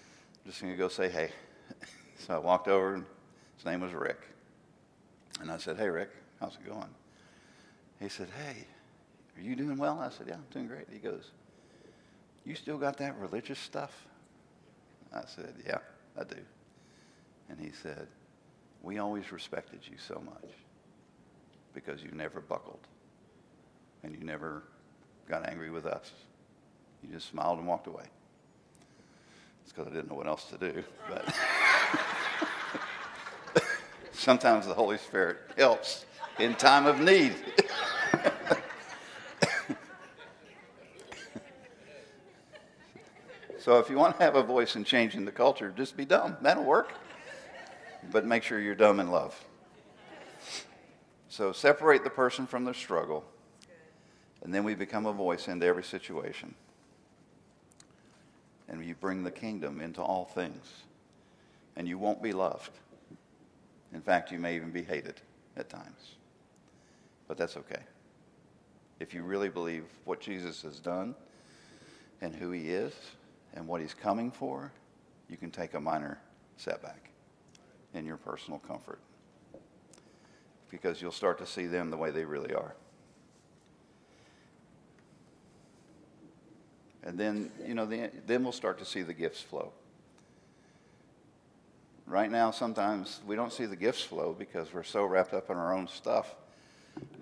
just 0.46 0.61
going 0.61 0.72
to 0.72 0.79
go 0.79 0.88
say 0.88 1.09
hey. 1.09 1.31
so 2.18 2.35
I 2.35 2.38
walked 2.38 2.68
over, 2.68 2.94
and 2.94 3.05
his 3.57 3.64
name 3.64 3.81
was 3.81 3.92
Rick, 3.92 4.20
and 5.40 5.50
I 5.50 5.59
said, 5.59 5.76
hey, 5.76 5.88
Rick, 5.88 6.11
how's 6.40 6.55
it 6.55 6.68
going? 6.68 6.88
He 7.98 8.09
said, 8.09 8.29
hey, 8.44 8.66
are 9.40 9.42
you 9.42 9.57
doing 9.57 9.79
well? 9.79 9.98
I 9.98 10.11
said, 10.11 10.26
Yeah, 10.29 10.35
I'm 10.35 10.44
doing 10.53 10.66
great. 10.66 10.87
He 10.92 10.98
goes, 10.98 11.31
You 12.44 12.55
still 12.55 12.76
got 12.76 12.98
that 12.98 13.18
religious 13.18 13.59
stuff? 13.59 14.07
I 15.14 15.22
said, 15.26 15.55
Yeah, 15.66 15.79
I 16.18 16.24
do. 16.24 16.37
And 17.48 17.59
he 17.59 17.70
said, 17.70 18.07
We 18.83 18.99
always 18.99 19.31
respected 19.33 19.81
you 19.90 19.97
so 19.99 20.23
much 20.25 20.51
because 21.75 22.03
you 22.03 22.11
never 22.12 22.40
buckled 22.40 22.87
and 24.03 24.14
you 24.14 24.25
never 24.25 24.62
got 25.29 25.49
angry 25.49 25.71
with 25.71 25.87
us. 25.87 26.11
You 27.03 27.12
just 27.12 27.29
smiled 27.29 27.59
and 27.59 27.66
walked 27.66 27.87
away. 27.87 28.05
It's 29.62 29.73
because 29.73 29.87
I 29.87 29.95
didn't 29.95 30.09
know 30.09 30.16
what 30.16 30.27
else 30.27 30.45
to 30.47 30.59
do. 30.59 30.83
But 31.09 31.35
sometimes 34.12 34.66
the 34.66 34.75
Holy 34.75 34.99
Spirit 34.99 35.38
helps 35.57 36.07
in 36.38 36.55
time 36.55 36.87
of 36.87 37.01
need. 37.01 37.35
So 43.61 43.79
if 43.79 43.90
you 43.90 43.97
want 43.97 44.16
to 44.16 44.23
have 44.25 44.37
a 44.37 44.43
voice 44.43 44.75
in 44.75 44.85
changing 44.85 45.27
the 45.27 45.33
culture, 45.33 45.71
just 45.77 45.95
be 45.95 46.07
dumb. 46.07 46.38
That'll 46.40 46.64
work. 46.64 46.95
But 48.11 48.25
make 48.25 48.42
sure 48.42 48.61
you're 48.61 48.75
dumb 48.75 49.01
in 49.01 49.11
love. 49.11 49.38
So 51.29 51.53
separate 51.53 52.03
the 52.03 52.11
person 52.11 52.46
from 52.46 52.64
their 52.64 52.75
struggle, 52.75 53.25
and 54.42 54.53
then 54.53 54.64
we 54.64 54.75
become 54.75 55.07
a 55.07 55.12
voice 55.12 55.49
into 55.49 55.66
every 55.66 55.85
situation. 55.85 56.55
And 58.68 58.85
you 58.85 58.94
bring 58.94 59.23
the 59.23 59.31
kingdom 59.31 59.81
into 59.81 60.01
all 60.01 60.25
things. 60.25 60.66
And 61.77 61.88
you 61.88 61.99
won't 61.99 62.23
be 62.23 62.33
loved. 62.33 62.70
In 63.92 64.01
fact, 64.01 64.31
you 64.31 64.38
may 64.38 64.57
even 64.57 64.70
be 64.70 64.83
hated 64.83 65.20
at 65.57 65.68
times. 65.68 66.14
But 67.27 67.37
that's 67.37 67.57
okay. 67.57 67.83
If 68.99 69.14
you 69.14 69.23
really 69.23 69.49
believe 69.49 69.85
what 70.05 70.20
Jesus 70.20 70.62
has 70.62 70.79
done 70.79 71.14
and 72.20 72.35
who 72.35 72.51
he 72.51 72.70
is, 72.70 72.92
and 73.55 73.66
what 73.66 73.81
he's 73.81 73.94
coming 73.94 74.31
for, 74.31 74.73
you 75.29 75.37
can 75.37 75.51
take 75.51 75.75
a 75.75 75.81
minor 75.81 76.18
setback 76.57 77.10
in 77.94 78.07
your 78.07 78.16
personal 78.16 78.59
comfort 78.61 78.98
because 80.70 81.03
you'll 81.03 81.11
start 81.11 81.38
to 81.38 81.46
see 81.46 81.66
them 81.66 81.90
the 81.90 81.96
way 81.96 82.11
they 82.11 82.24
really 82.24 82.55
are. 82.55 82.74
And 87.03 87.18
then, 87.18 87.50
you 87.66 87.74
know, 87.74 87.87
the, 87.87 88.11
then 88.26 88.42
we'll 88.42 88.53
start 88.53 88.79
to 88.79 88.85
see 88.85 89.03
the 89.03 89.14
gifts 89.14 89.40
flow. 89.40 89.72
Right 92.07 92.31
now, 92.31 92.50
sometimes 92.50 93.20
we 93.26 93.37
don't 93.37 93.53
see 93.53 93.66
the 93.66 93.76
gifts 93.76 94.03
flow 94.03 94.35
because 94.38 94.72
we're 94.72 94.83
so 94.83 95.05
wrapped 95.05 95.33
up 95.33 95.50
in 95.50 95.57
our 95.57 95.74
own 95.74 95.88
stuff 95.88 96.35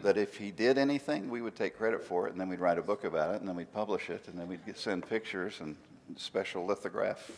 that 0.03 0.17
if 0.17 0.37
he 0.37 0.51
did 0.51 0.79
anything, 0.79 1.31
we 1.31 1.43
would 1.43 1.55
take 1.55 1.77
credit 1.77 2.03
for 2.03 2.27
it, 2.27 2.33
and 2.33 2.41
then 2.41 2.49
we'd 2.49 2.59
write 2.59 2.79
a 2.79 2.83
book 2.83 3.05
about 3.05 3.35
it, 3.35 3.41
and 3.41 3.49
then 3.49 3.55
we'd 3.55 3.73
publish 3.73 4.11
it, 4.11 4.27
and 4.27 4.39
then 4.39 4.49
we'd 4.49 4.61
send 4.77 5.09
pictures 5.09 5.61
and 5.61 5.77
special 6.17 6.65
lithograph 6.65 7.31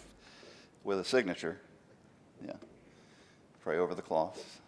with 0.84 0.98
a 0.98 1.04
signature. 1.04 1.58
Yeah. 2.44 2.52
Pray 3.62 3.78
over 3.78 3.94
the 3.94 4.02
cloth, 4.02 4.60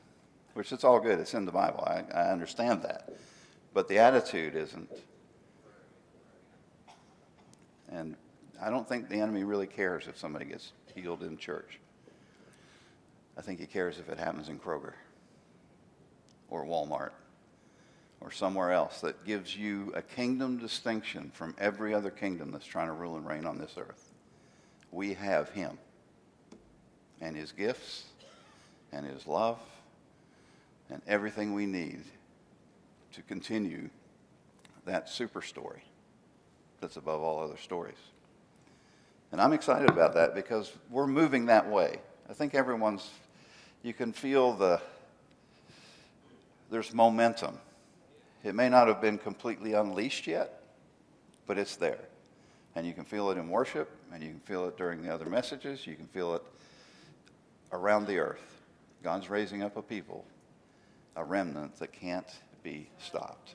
which 0.55 0.73
it's 0.73 0.85
all 0.85 1.01
good. 1.01 1.19
It's 1.19 1.35
in 1.35 1.45
the 1.45 1.53
Bible. 1.53 1.85
I, 1.87 2.05
I 2.15 2.31
understand 2.31 2.83
that. 2.83 3.13
But 3.73 3.89
the 3.89 3.99
attitude 3.99 4.55
isn't. 4.55 4.91
And 7.91 8.17
I 8.61 8.71
don't 8.71 8.89
think 8.89 9.09
the 9.09 9.21
enemy 9.21 9.45
really 9.45 9.67
cares 9.67 10.07
if 10.07 10.19
somebody 10.19 10.45
gets 10.45 10.73
healed 10.95 11.23
in 11.23 11.37
church. 11.37 11.79
I 13.37 13.41
think 13.41 13.61
he 13.61 13.67
cares 13.67 13.99
if 13.99 14.09
it 14.09 14.19
happens 14.19 14.49
in 14.49 14.59
Kroger 14.59 14.93
or 16.51 16.65
Walmart 16.65 17.13
or 18.21 18.31
somewhere 18.31 18.73
else 18.73 19.01
that 19.01 19.25
gives 19.25 19.57
you 19.57 19.93
a 19.97 20.03
kingdom 20.03 20.59
distinction 20.59 21.31
from 21.35 21.55
every 21.59 21.93
other 21.95 22.11
kingdom 22.11 22.53
that's 22.53 22.67
trying 22.67 22.87
to 22.87 22.93
rule 22.93 23.17
and 23.17 23.27
reign 23.27 23.47
on 23.47 23.59
this 23.59 23.75
earth. 23.77 24.13
We 24.91 25.15
have 25.15 25.51
him 25.51 25.79
and 27.21 27.35
his 27.35 27.53
gifts 27.53 28.05
and 28.93 29.07
his 29.07 29.27
love 29.27 29.59
and 30.91 31.01
everything 31.07 31.55
we 31.55 31.67
need 31.67 32.03
to 33.13 33.23
continue 33.23 33.89
that 34.85 35.09
super 35.09 35.43
story 35.43 35.83
that's 36.81 36.97
above 36.97 37.23
all 37.23 37.43
other 37.43 37.57
stories. 37.57 37.99
And 39.31 39.41
I'm 39.41 39.53
excited 39.53 39.89
about 39.89 40.15
that 40.15 40.35
because 40.35 40.73
we're 40.91 41.07
moving 41.07 41.47
that 41.47 41.69
way. 41.71 41.99
I 42.29 42.35
think 42.35 42.55
everyone's, 42.55 43.09
you 43.83 43.95
can 43.95 44.13
feel 44.13 44.53
the, 44.53 44.81
there's 46.71 46.93
momentum 46.93 47.59
it 48.45 48.55
may 48.55 48.69
not 48.69 48.89
have 48.89 49.01
been 49.01 49.19
completely 49.19 49.75
unleashed 49.75 50.27
yet, 50.27 50.63
but 51.47 51.59
it's 51.59 51.77
there. 51.77 52.01
And 52.75 52.87
you 52.87 52.93
can 52.93 53.05
feel 53.05 53.31
it 53.31 53.39
in 53.39 53.49
worship, 53.49 53.91
and 54.13 54.23
you 54.23 54.31
can 54.31 54.41
feel 54.41 54.67
it 54.67 54.77
during 54.77 55.03
the 55.03 55.13
other 55.13 55.27
messages. 55.27 55.87
You 55.87 55.95
can 55.95 56.07
feel 56.07 56.35
it 56.35 56.43
around 57.73 58.07
the 58.07 58.19
earth. 58.19 58.52
God's 59.03 59.29
raising 59.29 59.63
up 59.63 59.77
a 59.77 59.83
people, 59.83 60.25
a 61.17 61.25
remnant 61.25 61.79
that 61.79 61.93
can't 61.93 62.29
be 62.63 62.89
stopped. 62.99 63.55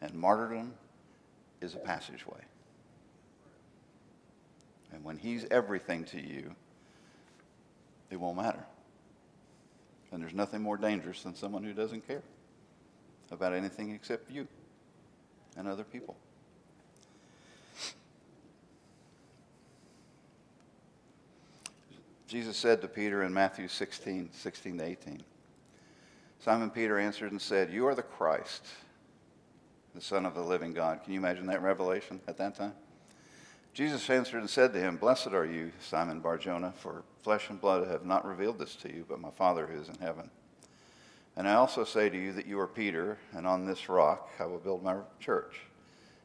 And 0.00 0.14
martyrdom 0.14 0.72
is 1.60 1.74
a 1.74 1.78
passageway. 1.78 2.40
And 4.92 5.04
when 5.04 5.16
He's 5.16 5.46
everything 5.50 6.04
to 6.06 6.20
you, 6.20 6.54
it 8.10 8.16
won't 8.16 8.36
matter. 8.36 8.64
And 10.12 10.22
there's 10.22 10.34
nothing 10.34 10.62
more 10.62 10.76
dangerous 10.76 11.22
than 11.22 11.34
someone 11.34 11.62
who 11.62 11.72
doesn't 11.72 12.06
care 12.06 12.22
about 13.30 13.52
anything 13.52 13.92
except 13.92 14.30
you 14.30 14.48
and 15.56 15.68
other 15.68 15.84
people. 15.84 16.16
Jesus 22.30 22.56
said 22.56 22.80
to 22.80 22.86
Peter 22.86 23.24
in 23.24 23.34
Matthew 23.34 23.66
16, 23.66 24.30
16 24.32 24.78
to 24.78 24.84
18, 24.84 25.20
Simon 26.38 26.70
Peter 26.70 26.96
answered 26.96 27.32
and 27.32 27.42
said, 27.42 27.72
You 27.72 27.88
are 27.88 27.94
the 27.96 28.04
Christ, 28.04 28.64
the 29.96 30.00
Son 30.00 30.24
of 30.24 30.36
the 30.36 30.40
living 30.40 30.72
God. 30.72 31.02
Can 31.02 31.12
you 31.12 31.18
imagine 31.18 31.46
that 31.46 31.60
revelation 31.60 32.20
at 32.28 32.36
that 32.36 32.54
time? 32.54 32.74
Jesus 33.74 34.08
answered 34.08 34.38
and 34.38 34.48
said 34.48 34.72
to 34.72 34.78
him, 34.78 34.96
Blessed 34.96 35.32
are 35.32 35.44
you, 35.44 35.72
Simon 35.80 36.20
Barjona, 36.20 36.72
for 36.76 37.02
flesh 37.20 37.50
and 37.50 37.60
blood 37.60 37.88
have 37.88 38.04
not 38.04 38.24
revealed 38.24 38.60
this 38.60 38.76
to 38.76 38.94
you, 38.94 39.04
but 39.08 39.18
my 39.18 39.30
Father 39.30 39.66
who 39.66 39.80
is 39.80 39.88
in 39.88 39.98
heaven. 39.98 40.30
And 41.36 41.48
I 41.48 41.54
also 41.54 41.82
say 41.82 42.08
to 42.08 42.16
you 42.16 42.32
that 42.34 42.46
you 42.46 42.60
are 42.60 42.68
Peter, 42.68 43.18
and 43.32 43.44
on 43.44 43.66
this 43.66 43.88
rock 43.88 44.30
I 44.38 44.46
will 44.46 44.58
build 44.58 44.84
my 44.84 44.98
church, 45.18 45.62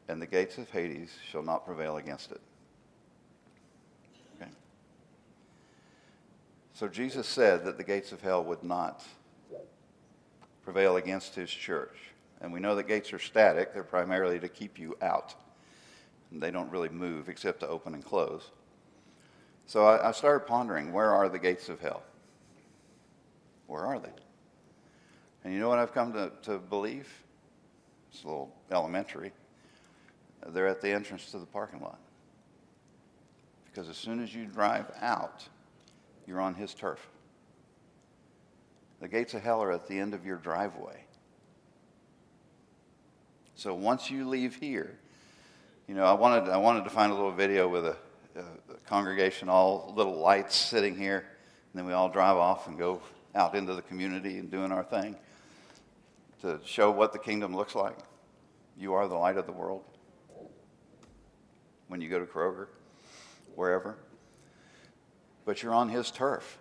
and 0.06 0.22
the 0.22 0.26
gates 0.26 0.56
of 0.56 0.70
Hades 0.70 1.16
shall 1.28 1.42
not 1.42 1.66
prevail 1.66 1.96
against 1.96 2.30
it. 2.30 2.40
So 6.76 6.88
Jesus 6.88 7.26
said 7.26 7.64
that 7.64 7.78
the 7.78 7.84
gates 7.84 8.12
of 8.12 8.20
hell 8.20 8.44
would 8.44 8.62
not 8.62 9.02
prevail 10.62 10.98
against 10.98 11.34
his 11.34 11.48
church. 11.48 11.96
And 12.42 12.52
we 12.52 12.60
know 12.60 12.74
that 12.74 12.86
gates 12.86 13.14
are 13.14 13.18
static, 13.18 13.72
they're 13.72 13.82
primarily 13.82 14.38
to 14.40 14.48
keep 14.48 14.78
you 14.78 14.94
out. 15.00 15.34
And 16.30 16.42
they 16.42 16.50
don't 16.50 16.70
really 16.70 16.90
move 16.90 17.30
except 17.30 17.60
to 17.60 17.68
open 17.68 17.94
and 17.94 18.04
close. 18.04 18.50
So 19.64 19.86
I, 19.86 20.10
I 20.10 20.12
started 20.12 20.46
pondering 20.46 20.92
where 20.92 21.14
are 21.14 21.30
the 21.30 21.38
gates 21.38 21.70
of 21.70 21.80
hell? 21.80 22.02
Where 23.68 23.86
are 23.86 23.98
they? 23.98 24.12
And 25.44 25.54
you 25.54 25.60
know 25.60 25.70
what 25.70 25.78
I've 25.78 25.94
come 25.94 26.12
to, 26.12 26.30
to 26.42 26.58
believe? 26.58 27.08
It's 28.12 28.22
a 28.22 28.26
little 28.26 28.54
elementary. 28.70 29.32
They're 30.48 30.68
at 30.68 30.82
the 30.82 30.90
entrance 30.90 31.30
to 31.30 31.38
the 31.38 31.46
parking 31.46 31.80
lot. 31.80 32.00
Because 33.64 33.88
as 33.88 33.96
soon 33.96 34.22
as 34.22 34.34
you 34.34 34.44
drive 34.44 34.92
out, 35.00 35.48
you're 36.26 36.40
on 36.40 36.54
his 36.54 36.74
turf. 36.74 37.06
The 39.00 39.08
gates 39.08 39.34
of 39.34 39.42
hell 39.42 39.62
are 39.62 39.72
at 39.72 39.86
the 39.86 39.98
end 39.98 40.14
of 40.14 40.24
your 40.24 40.36
driveway. 40.36 41.04
So 43.54 43.74
once 43.74 44.10
you 44.10 44.28
leave 44.28 44.56
here, 44.56 44.98
you 45.86 45.94
know, 45.94 46.04
I 46.04 46.12
wanted, 46.12 46.50
I 46.50 46.56
wanted 46.56 46.84
to 46.84 46.90
find 46.90 47.12
a 47.12 47.14
little 47.14 47.32
video 47.32 47.68
with 47.68 47.86
a, 47.86 47.96
a, 48.36 48.40
a 48.40 48.76
congregation, 48.86 49.48
all 49.48 49.92
little 49.96 50.18
lights 50.18 50.56
sitting 50.56 50.96
here, 50.96 51.18
and 51.18 51.78
then 51.78 51.86
we 51.86 51.92
all 51.92 52.08
drive 52.08 52.36
off 52.36 52.66
and 52.66 52.76
go 52.76 53.00
out 53.34 53.54
into 53.54 53.74
the 53.74 53.82
community 53.82 54.38
and 54.38 54.50
doing 54.50 54.72
our 54.72 54.82
thing 54.82 55.16
to 56.42 56.60
show 56.64 56.90
what 56.90 57.12
the 57.12 57.18
kingdom 57.18 57.54
looks 57.54 57.74
like. 57.74 57.96
You 58.78 58.94
are 58.94 59.08
the 59.08 59.14
light 59.14 59.36
of 59.36 59.46
the 59.46 59.52
world. 59.52 59.84
When 61.88 62.00
you 62.00 62.08
go 62.08 62.18
to 62.18 62.26
Kroger, 62.26 62.66
wherever. 63.54 63.96
But 65.46 65.62
you're 65.62 65.72
on 65.72 65.88
his 65.88 66.10
turf. 66.10 66.58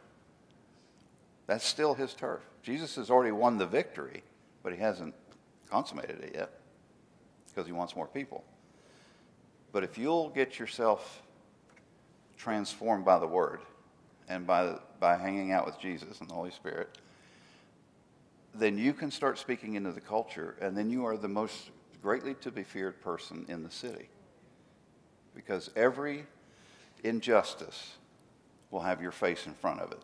That's 1.47 1.65
still 1.65 1.93
his 1.93 2.13
turf. 2.13 2.41
Jesus 2.63 2.95
has 2.95 3.09
already 3.09 3.33
won 3.33 3.57
the 3.57 3.65
victory, 3.65 4.23
but 4.63 4.71
he 4.71 4.79
hasn't 4.79 5.13
consummated 5.69 6.23
it 6.23 6.31
yet 6.35 6.51
because 7.47 7.65
he 7.65 7.73
wants 7.73 7.95
more 7.95 8.07
people. 8.07 8.45
But 9.71 9.83
if 9.83 9.97
you'll 9.97 10.29
get 10.29 10.57
yourself 10.57 11.21
transformed 12.37 13.05
by 13.05 13.19
the 13.19 13.27
Word 13.27 13.59
and 14.29 14.47
by, 14.47 14.77
by 14.99 15.17
hanging 15.17 15.51
out 15.51 15.65
with 15.65 15.79
Jesus 15.79 16.21
and 16.21 16.29
the 16.29 16.33
Holy 16.33 16.51
Spirit, 16.51 16.97
then 18.53 18.77
you 18.77 18.93
can 18.93 19.11
start 19.11 19.37
speaking 19.37 19.75
into 19.75 19.91
the 19.91 20.01
culture, 20.01 20.55
and 20.61 20.77
then 20.77 20.89
you 20.89 21.05
are 21.05 21.17
the 21.17 21.27
most 21.27 21.71
greatly 22.01 22.35
to 22.35 22.51
be 22.51 22.63
feared 22.63 23.01
person 23.01 23.45
in 23.49 23.63
the 23.63 23.71
city. 23.71 24.09
Because 25.35 25.69
every 25.75 26.25
injustice 27.03 27.95
will 28.71 28.81
have 28.81 29.01
your 29.01 29.11
face 29.11 29.45
in 29.45 29.53
front 29.53 29.79
of 29.79 29.91
it. 29.91 30.01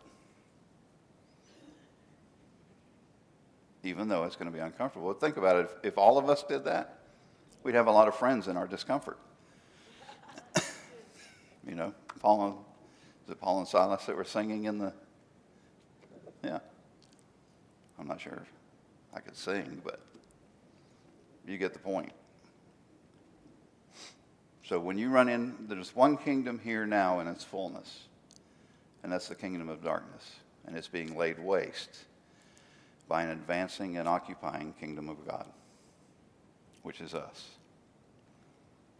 Even 3.84 4.08
though 4.08 4.24
it's 4.24 4.36
going 4.36 4.50
to 4.50 4.56
be 4.56 4.62
uncomfortable. 4.62 5.12
Think 5.14 5.36
about 5.36 5.56
it 5.56 5.70
if, 5.82 5.92
if 5.92 5.98
all 5.98 6.18
of 6.18 6.28
us 6.30 6.42
did 6.44 6.64
that, 6.64 6.98
we'd 7.62 7.74
have 7.74 7.86
a 7.86 7.92
lot 7.92 8.08
of 8.08 8.14
friends 8.14 8.48
in 8.48 8.56
our 8.56 8.66
discomfort. 8.66 9.18
you 11.66 11.74
know, 11.74 11.92
Paul 12.20 12.46
and, 12.46 12.54
is 13.24 13.32
it 13.32 13.40
Paul 13.40 13.58
and 13.58 13.68
Silas 13.68 14.04
that 14.06 14.16
were 14.16 14.24
singing 14.24 14.64
in 14.64 14.78
the, 14.78 14.92
yeah. 16.44 16.60
I'm 17.98 18.06
not 18.06 18.20
sure 18.20 18.42
I 19.14 19.20
could 19.20 19.36
sing, 19.36 19.80
but 19.84 20.00
you 21.46 21.58
get 21.58 21.72
the 21.72 21.78
point. 21.78 22.12
So 24.64 24.78
when 24.78 24.96
you 24.96 25.10
run 25.10 25.28
in, 25.28 25.54
there's 25.68 25.94
one 25.94 26.16
kingdom 26.16 26.60
here 26.62 26.86
now 26.86 27.20
in 27.20 27.26
its 27.26 27.44
fullness, 27.44 28.04
and 29.02 29.12
that's 29.12 29.28
the 29.28 29.34
kingdom 29.34 29.68
of 29.68 29.82
darkness, 29.82 30.36
and 30.66 30.76
it's 30.76 30.88
being 30.88 31.16
laid 31.16 31.38
waste 31.38 31.98
by 33.08 33.22
an 33.22 33.30
advancing 33.30 33.96
and 33.96 34.08
occupying 34.08 34.72
kingdom 34.80 35.08
of 35.08 35.26
God, 35.26 35.46
which 36.82 37.00
is 37.00 37.14
us. 37.14 37.50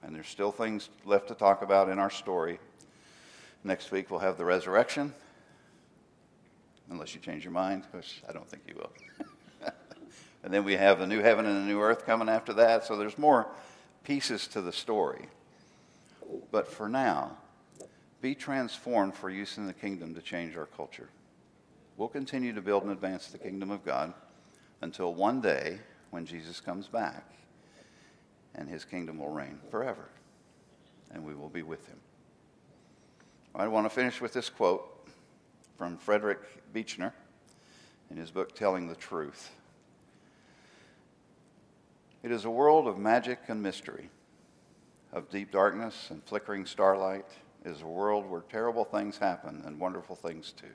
And 0.02 0.14
there's 0.14 0.28
still 0.28 0.50
things 0.50 0.88
left 1.04 1.28
to 1.28 1.34
talk 1.34 1.62
about 1.62 1.88
in 1.88 1.98
our 1.98 2.10
story. 2.10 2.58
Next 3.64 3.90
week 3.92 4.10
we'll 4.10 4.20
have 4.20 4.36
the 4.36 4.44
resurrection 4.44 5.14
unless 6.90 7.14
you 7.14 7.20
change 7.20 7.44
your 7.44 7.52
mind, 7.52 7.84
which 7.92 8.22
I 8.28 8.32
don't 8.32 8.48
think 8.48 8.64
you 8.68 8.74
will. 8.74 8.92
and 10.44 10.52
then 10.52 10.64
we 10.64 10.74
have 10.74 10.98
the 10.98 11.06
new 11.06 11.20
heaven 11.20 11.46
and 11.46 11.56
the 11.56 11.72
new 11.72 11.80
earth 11.80 12.04
coming 12.04 12.28
after 12.28 12.52
that. 12.54 12.84
So 12.84 12.96
there's 12.96 13.16
more 13.16 13.46
pieces 14.04 14.46
to 14.48 14.60
the 14.60 14.72
story. 14.72 15.26
But 16.50 16.68
for 16.68 16.88
now, 16.88 17.36
be 18.22 18.34
transformed 18.36 19.14
for 19.14 19.28
use 19.28 19.58
in 19.58 19.66
the 19.66 19.72
kingdom 19.72 20.14
to 20.14 20.22
change 20.22 20.56
our 20.56 20.66
culture. 20.66 21.08
We'll 21.96 22.08
continue 22.08 22.54
to 22.54 22.62
build 22.62 22.84
and 22.84 22.92
advance 22.92 23.26
the 23.26 23.36
kingdom 23.36 23.70
of 23.70 23.84
God 23.84 24.14
until 24.80 25.12
one 25.12 25.40
day 25.40 25.80
when 26.10 26.24
Jesus 26.24 26.60
comes 26.60 26.86
back 26.86 27.28
and 28.54 28.68
his 28.68 28.84
kingdom 28.84 29.18
will 29.18 29.28
reign 29.28 29.58
forever 29.70 30.08
and 31.12 31.24
we 31.24 31.34
will 31.34 31.48
be 31.48 31.62
with 31.62 31.86
him. 31.88 31.98
I 33.54 33.66
want 33.68 33.84
to 33.86 33.90
finish 33.90 34.20
with 34.20 34.32
this 34.32 34.48
quote 34.48 34.88
from 35.76 35.98
Frederick 35.98 36.72
Buechner 36.72 37.12
in 38.10 38.16
his 38.16 38.30
book 38.30 38.54
Telling 38.54 38.88
the 38.88 38.94
Truth. 38.94 39.50
It 42.22 42.30
is 42.30 42.44
a 42.44 42.50
world 42.50 42.86
of 42.86 42.98
magic 42.98 43.40
and 43.48 43.60
mystery, 43.60 44.08
of 45.12 45.28
deep 45.28 45.50
darkness 45.50 46.06
and 46.10 46.22
flickering 46.22 46.64
starlight. 46.66 47.26
Is 47.64 47.82
a 47.82 47.86
world 47.86 48.28
where 48.28 48.40
terrible 48.40 48.84
things 48.84 49.18
happen 49.18 49.62
and 49.64 49.78
wonderful 49.78 50.16
things 50.16 50.52
too. 50.52 50.66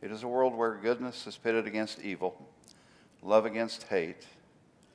It 0.00 0.10
is 0.10 0.22
a 0.22 0.28
world 0.28 0.54
where 0.54 0.74
goodness 0.74 1.26
is 1.26 1.36
pitted 1.36 1.66
against 1.66 2.00
evil, 2.00 2.48
love 3.22 3.44
against 3.44 3.84
hate, 3.84 4.26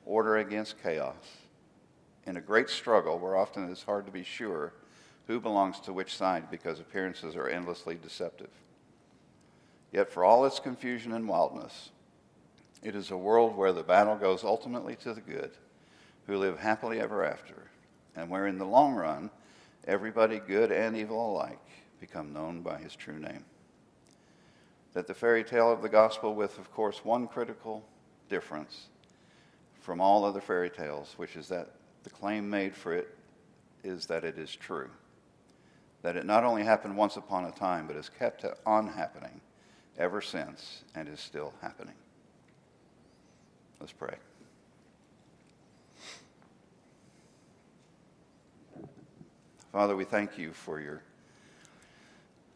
order 0.04 0.38
against 0.38 0.82
chaos. 0.82 1.14
In 2.26 2.36
a 2.36 2.40
great 2.40 2.68
struggle 2.68 3.18
where 3.18 3.36
often 3.36 3.68
it 3.68 3.72
is 3.72 3.84
hard 3.84 4.06
to 4.06 4.12
be 4.12 4.24
sure 4.24 4.72
who 5.26 5.40
belongs 5.40 5.78
to 5.80 5.92
which 5.92 6.16
side 6.16 6.50
because 6.50 6.80
appearances 6.80 7.36
are 7.36 7.48
endlessly 7.48 7.94
deceptive. 7.94 8.50
Yet, 9.92 10.10
for 10.10 10.24
all 10.24 10.44
its 10.44 10.58
confusion 10.58 11.12
and 11.12 11.28
wildness, 11.28 11.90
it 12.82 12.96
is 12.96 13.10
a 13.10 13.16
world 13.16 13.56
where 13.56 13.72
the 13.72 13.82
battle 13.82 14.16
goes 14.16 14.42
ultimately 14.42 14.96
to 14.96 15.14
the 15.14 15.20
good, 15.20 15.52
who 16.26 16.36
live 16.36 16.58
happily 16.58 17.00
ever 17.00 17.24
after, 17.24 17.70
and 18.16 18.28
where 18.28 18.46
in 18.46 18.58
the 18.58 18.64
long 18.64 18.94
run, 18.94 19.30
everybody, 19.86 20.38
good 20.38 20.72
and 20.72 20.96
evil 20.96 21.32
alike, 21.32 21.58
become 22.00 22.32
known 22.32 22.62
by 22.62 22.78
his 22.78 22.96
true 22.96 23.18
name. 23.18 23.44
That 24.92 25.06
the 25.06 25.14
fairy 25.14 25.44
tale 25.44 25.72
of 25.72 25.82
the 25.82 25.88
gospel, 25.88 26.34
with, 26.34 26.58
of 26.58 26.72
course, 26.72 27.04
one 27.04 27.28
critical 27.28 27.84
difference 28.28 28.88
from 29.80 30.00
all 30.00 30.24
other 30.24 30.40
fairy 30.40 30.70
tales, 30.70 31.14
which 31.16 31.36
is 31.36 31.48
that 31.48 31.70
the 32.04 32.10
claim 32.10 32.48
made 32.48 32.74
for 32.74 32.94
it 32.94 33.16
is 33.84 34.06
that 34.06 34.24
it 34.24 34.38
is 34.38 34.54
true. 34.54 34.90
That 36.02 36.16
it 36.16 36.26
not 36.26 36.44
only 36.44 36.64
happened 36.64 36.96
once 36.96 37.16
upon 37.16 37.44
a 37.44 37.52
time, 37.52 37.86
but 37.86 37.96
has 37.96 38.08
kept 38.08 38.44
on 38.66 38.86
happening 38.88 39.40
ever 39.98 40.20
since 40.20 40.84
and 40.94 41.08
is 41.08 41.20
still 41.20 41.52
happening. 41.60 41.94
Let's 43.80 43.92
pray. 43.92 44.16
Father, 49.72 49.94
we 49.94 50.04
thank 50.04 50.36
you 50.36 50.52
for 50.52 50.80
your 50.80 51.00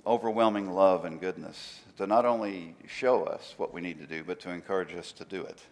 overwhelming 0.05 0.73
love 0.73 1.05
and 1.05 1.21
goodness 1.21 1.79
to 1.97 2.09
not 2.09 2.27
only 2.27 2.75
show 2.89 3.23
us 3.23 3.55
what 3.57 3.73
we 3.73 3.81
need 3.81 4.01
to 4.01 4.07
do, 4.07 4.25
but 4.25 4.41
to 4.41 4.51
encourage 4.51 4.93
us 4.97 5.13
to 5.13 5.25
do 5.25 5.41
it. 5.43 5.63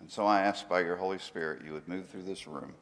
And 0.00 0.08
so 0.08 0.24
I 0.24 0.42
ask 0.42 0.68
by 0.68 0.80
your 0.82 0.94
Holy 0.94 1.18
Spirit 1.18 1.62
you 1.66 1.72
would 1.72 1.88
move 1.88 2.06
through 2.06 2.22
this 2.22 2.46
room, 2.46 2.72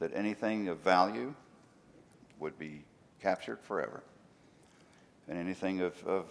that 0.00 0.10
anything 0.12 0.66
of 0.66 0.78
value 0.78 1.32
would 2.40 2.58
be 2.58 2.82
captured 3.20 3.60
forever, 3.62 4.02
and 5.28 5.38
anything 5.38 5.82
of, 5.82 6.04
of 6.04 6.26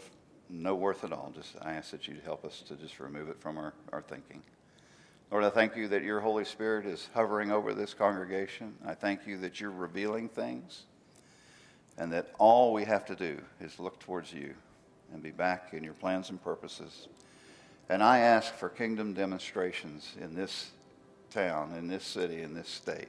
no 0.50 0.76
worth 0.76 1.06
at 1.06 1.14
all. 1.14 1.32
Just 1.34 1.56
I 1.62 1.76
ask 1.76 1.92
that 1.92 2.10
you'd 2.10 2.24
help 2.26 2.44
us 2.44 2.62
to 2.68 2.76
just 2.76 3.00
remove 3.00 3.30
it 3.30 3.40
from 3.40 3.58
our, 3.58 3.74
our 3.94 4.02
thinking. 4.02 4.42
Lord, 5.32 5.46
I 5.46 5.50
thank 5.50 5.78
you 5.78 5.88
that 5.88 6.04
your 6.04 6.20
Holy 6.20 6.44
Spirit 6.44 6.86
is 6.86 7.08
hovering 7.14 7.52
over 7.52 7.74
this 7.74 7.94
congregation. 7.94 8.74
I 8.86 8.96
thank 8.96 9.26
you 9.26 9.38
that 9.38 9.62
you're 9.62 9.72
revealing 9.72 10.28
things 10.28 10.84
and 11.98 12.12
that 12.12 12.34
all 12.38 12.74
we 12.74 12.84
have 12.84 13.06
to 13.06 13.16
do 13.16 13.40
is 13.62 13.80
look 13.80 13.98
towards 14.00 14.34
you 14.34 14.54
and 15.14 15.24
be 15.24 15.32
back 15.32 15.70
in 15.72 15.86
your 15.86 15.94
plans 15.94 16.30
and 16.30 16.44
purposes. 16.44 17.08
And 17.88 18.04
I 18.04 18.20
ask 18.20 18.54
for 18.54 18.68
kingdom 18.68 19.14
demonstrations 19.14 20.16
in 20.20 20.36
this 20.36 20.72
town, 21.30 21.76
in 21.78 21.88
this 21.88 22.04
city, 22.04 22.42
in 22.42 22.54
this 22.54 22.68
state, 22.68 23.08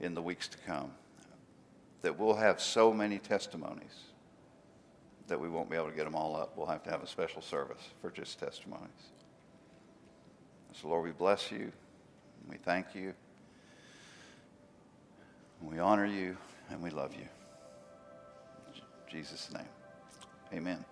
in 0.00 0.14
the 0.14 0.22
weeks 0.22 0.46
to 0.48 0.58
come, 0.58 0.92
that 2.02 2.16
we'll 2.16 2.34
have 2.34 2.60
so 2.60 2.92
many 2.92 3.18
testimonies 3.18 4.04
that 5.26 5.40
we 5.40 5.48
won't 5.48 5.68
be 5.68 5.74
able 5.76 5.90
to 5.90 5.96
get 5.96 6.04
them 6.04 6.14
all 6.14 6.36
up. 6.36 6.56
We'll 6.56 6.66
have 6.66 6.84
to 6.84 6.90
have 6.90 7.02
a 7.02 7.08
special 7.08 7.42
service 7.42 7.82
for 8.00 8.10
just 8.12 8.38
testimonies. 8.38 8.88
So, 10.80 10.88
Lord, 10.88 11.04
we 11.04 11.12
bless 11.12 11.52
you, 11.52 11.70
we 12.48 12.56
thank 12.56 12.94
you, 12.94 13.14
we 15.60 15.78
honor 15.78 16.06
you, 16.06 16.36
and 16.70 16.82
we 16.82 16.90
love 16.90 17.12
you. 17.14 17.28
In 18.74 19.18
Jesus' 19.18 19.50
name, 19.52 19.68
amen. 20.52 20.84